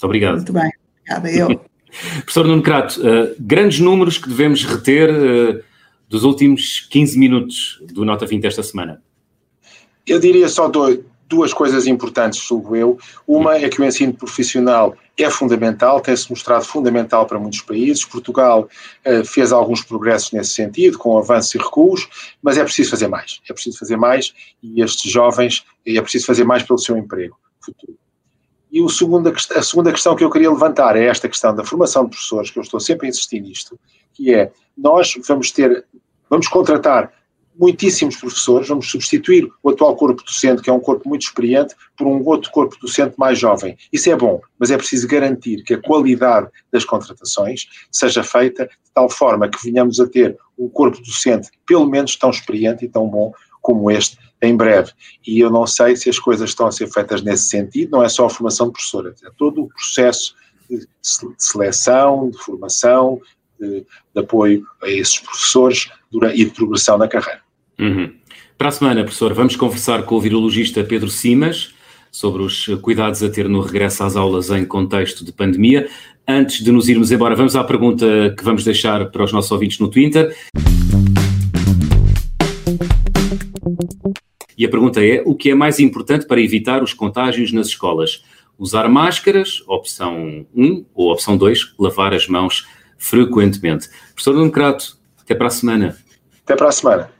Muito 0.04 0.06
obrigado. 0.06 0.36
Muito 0.36 0.52
bem, 0.52 0.70
obrigada 1.08 1.30
eu. 1.30 1.60
Professor 2.24 2.46
Nuno 2.46 2.62
Crato, 2.62 3.00
uh, 3.00 3.34
grandes 3.38 3.78
números 3.80 4.18
que 4.18 4.28
devemos 4.28 4.64
reter 4.64 5.10
uh, 5.10 5.62
dos 6.08 6.24
últimos 6.24 6.80
15 6.90 7.18
minutos 7.18 7.82
do 7.92 8.04
Nota 8.04 8.26
20 8.26 8.44
esta 8.46 8.62
semana. 8.62 9.00
Eu 10.06 10.18
diria 10.18 10.48
só 10.48 10.68
dois, 10.68 11.00
duas 11.28 11.54
coisas 11.54 11.86
importantes, 11.86 12.40
julgo 12.40 12.74
eu. 12.74 12.98
Uma 13.26 13.56
é 13.56 13.68
que 13.68 13.80
o 13.80 13.84
ensino 13.84 14.12
profissional 14.12 14.96
é 15.16 15.30
fundamental, 15.30 16.00
tem-se 16.00 16.28
mostrado 16.28 16.64
fundamental 16.64 17.24
para 17.26 17.38
muitos 17.38 17.60
países. 17.60 18.04
Portugal 18.04 18.68
uh, 19.06 19.24
fez 19.24 19.52
alguns 19.52 19.82
progressos 19.82 20.32
nesse 20.32 20.50
sentido, 20.50 20.98
com 20.98 21.16
avanços 21.16 21.54
e 21.54 21.58
recuos, 21.58 22.08
mas 22.42 22.58
é 22.58 22.64
preciso 22.64 22.90
fazer 22.90 23.06
mais. 23.06 23.40
É 23.48 23.52
preciso 23.52 23.78
fazer 23.78 23.96
mais 23.96 24.34
e 24.60 24.82
estes 24.82 25.10
jovens, 25.10 25.64
é 25.86 26.00
preciso 26.02 26.26
fazer 26.26 26.44
mais 26.44 26.64
pelo 26.64 26.78
seu 26.78 26.98
emprego 26.98 27.36
futuro. 27.60 27.96
E 28.74 28.82
o 28.82 28.86
a 28.86 29.62
segunda 29.62 29.92
questão 29.92 30.16
que 30.16 30.24
eu 30.24 30.30
queria 30.30 30.50
levantar 30.50 30.96
é 30.96 31.04
esta 31.04 31.28
questão 31.28 31.54
da 31.54 31.64
formação 31.64 32.02
de 32.02 32.10
professores, 32.10 32.50
que 32.50 32.58
eu 32.58 32.62
estou 32.64 32.80
sempre 32.80 33.06
a 33.06 33.08
insistir 33.08 33.40
nisto, 33.40 33.78
que 34.12 34.34
é, 34.34 34.50
nós 34.76 35.14
vamos 35.28 35.52
ter, 35.52 35.86
vamos 36.28 36.48
contratar 36.48 37.12
muitíssimos 37.56 38.16
professores, 38.16 38.66
vamos 38.66 38.90
substituir 38.90 39.48
o 39.62 39.70
atual 39.70 39.94
corpo 39.94 40.24
docente, 40.24 40.60
que 40.60 40.68
é 40.68 40.72
um 40.72 40.80
corpo 40.80 41.08
muito 41.08 41.22
experiente, 41.22 41.72
por 41.96 42.08
um 42.08 42.20
outro 42.26 42.50
corpo 42.50 42.76
docente 42.82 43.14
mais 43.16 43.38
jovem. 43.38 43.76
Isso 43.92 44.10
é 44.10 44.16
bom, 44.16 44.40
mas 44.58 44.72
é 44.72 44.76
preciso 44.76 45.06
garantir 45.06 45.62
que 45.62 45.74
a 45.74 45.80
qualidade 45.80 46.48
das 46.72 46.84
contratações 46.84 47.66
seja 47.92 48.24
feita 48.24 48.66
de 48.66 48.90
tal 48.92 49.08
forma 49.08 49.48
que 49.48 49.62
venhamos 49.62 50.00
a 50.00 50.08
ter 50.08 50.36
um 50.58 50.68
corpo 50.68 50.98
docente 50.98 51.48
pelo 51.64 51.86
menos 51.86 52.16
tão 52.16 52.30
experiente 52.30 52.84
e 52.84 52.88
tão 52.88 53.06
bom 53.06 53.32
como 53.62 53.88
este 53.88 54.18
em 54.44 54.56
breve. 54.56 54.92
E 55.26 55.40
eu 55.40 55.50
não 55.50 55.66
sei 55.66 55.96
se 55.96 56.08
as 56.08 56.18
coisas 56.18 56.50
estão 56.50 56.66
a 56.66 56.72
ser 56.72 56.88
feitas 56.88 57.22
nesse 57.22 57.48
sentido, 57.48 57.92
não 57.92 58.02
é 58.02 58.08
só 58.08 58.26
a 58.26 58.30
formação 58.30 58.66
de 58.66 58.72
professores, 58.72 59.22
é 59.22 59.30
todo 59.36 59.62
o 59.62 59.68
processo 59.68 60.34
de 60.70 60.86
seleção, 61.38 62.30
de 62.30 62.38
formação, 62.38 63.20
de, 63.60 63.80
de 64.14 64.20
apoio 64.20 64.64
a 64.82 64.88
esses 64.88 65.18
professores 65.18 65.88
e 66.34 66.44
de 66.44 66.50
progressão 66.50 66.98
na 66.98 67.08
carreira. 67.08 67.40
Uhum. 67.78 68.12
Para 68.56 68.68
a 68.68 68.72
semana, 68.72 69.02
professor, 69.02 69.34
vamos 69.34 69.56
conversar 69.56 70.04
com 70.04 70.14
o 70.14 70.20
virologista 70.20 70.84
Pedro 70.84 71.10
Simas 71.10 71.74
sobre 72.10 72.42
os 72.42 72.66
cuidados 72.80 73.22
a 73.22 73.28
ter 73.28 73.48
no 73.48 73.60
regresso 73.60 74.04
às 74.04 74.14
aulas 74.14 74.48
em 74.50 74.64
contexto 74.64 75.24
de 75.24 75.32
pandemia. 75.32 75.88
Antes 76.26 76.62
de 76.62 76.70
nos 76.70 76.88
irmos 76.88 77.10
embora, 77.10 77.34
vamos 77.34 77.56
à 77.56 77.64
pergunta 77.64 78.32
que 78.36 78.44
vamos 78.44 78.64
deixar 78.64 79.10
para 79.10 79.24
os 79.24 79.32
nossos 79.32 79.50
ouvintes 79.50 79.80
no 79.80 79.88
Twitter. 79.88 80.34
E 84.56 84.64
a 84.64 84.68
pergunta 84.68 85.04
é: 85.04 85.22
o 85.24 85.34
que 85.34 85.50
é 85.50 85.54
mais 85.54 85.78
importante 85.80 86.26
para 86.26 86.40
evitar 86.40 86.82
os 86.82 86.92
contágios 86.92 87.52
nas 87.52 87.68
escolas? 87.68 88.24
Usar 88.58 88.88
máscaras, 88.88 89.62
opção 89.66 90.46
1, 90.54 90.84
ou 90.94 91.10
opção 91.10 91.36
2, 91.36 91.74
lavar 91.78 92.14
as 92.14 92.28
mãos 92.28 92.66
frequentemente. 92.96 93.88
Professor 94.14 94.34
Democrato, 94.34 94.96
até 95.20 95.34
para 95.34 95.48
a 95.48 95.50
semana. 95.50 95.96
Até 96.44 96.54
para 96.56 96.68
a 96.68 96.72
semana. 96.72 97.10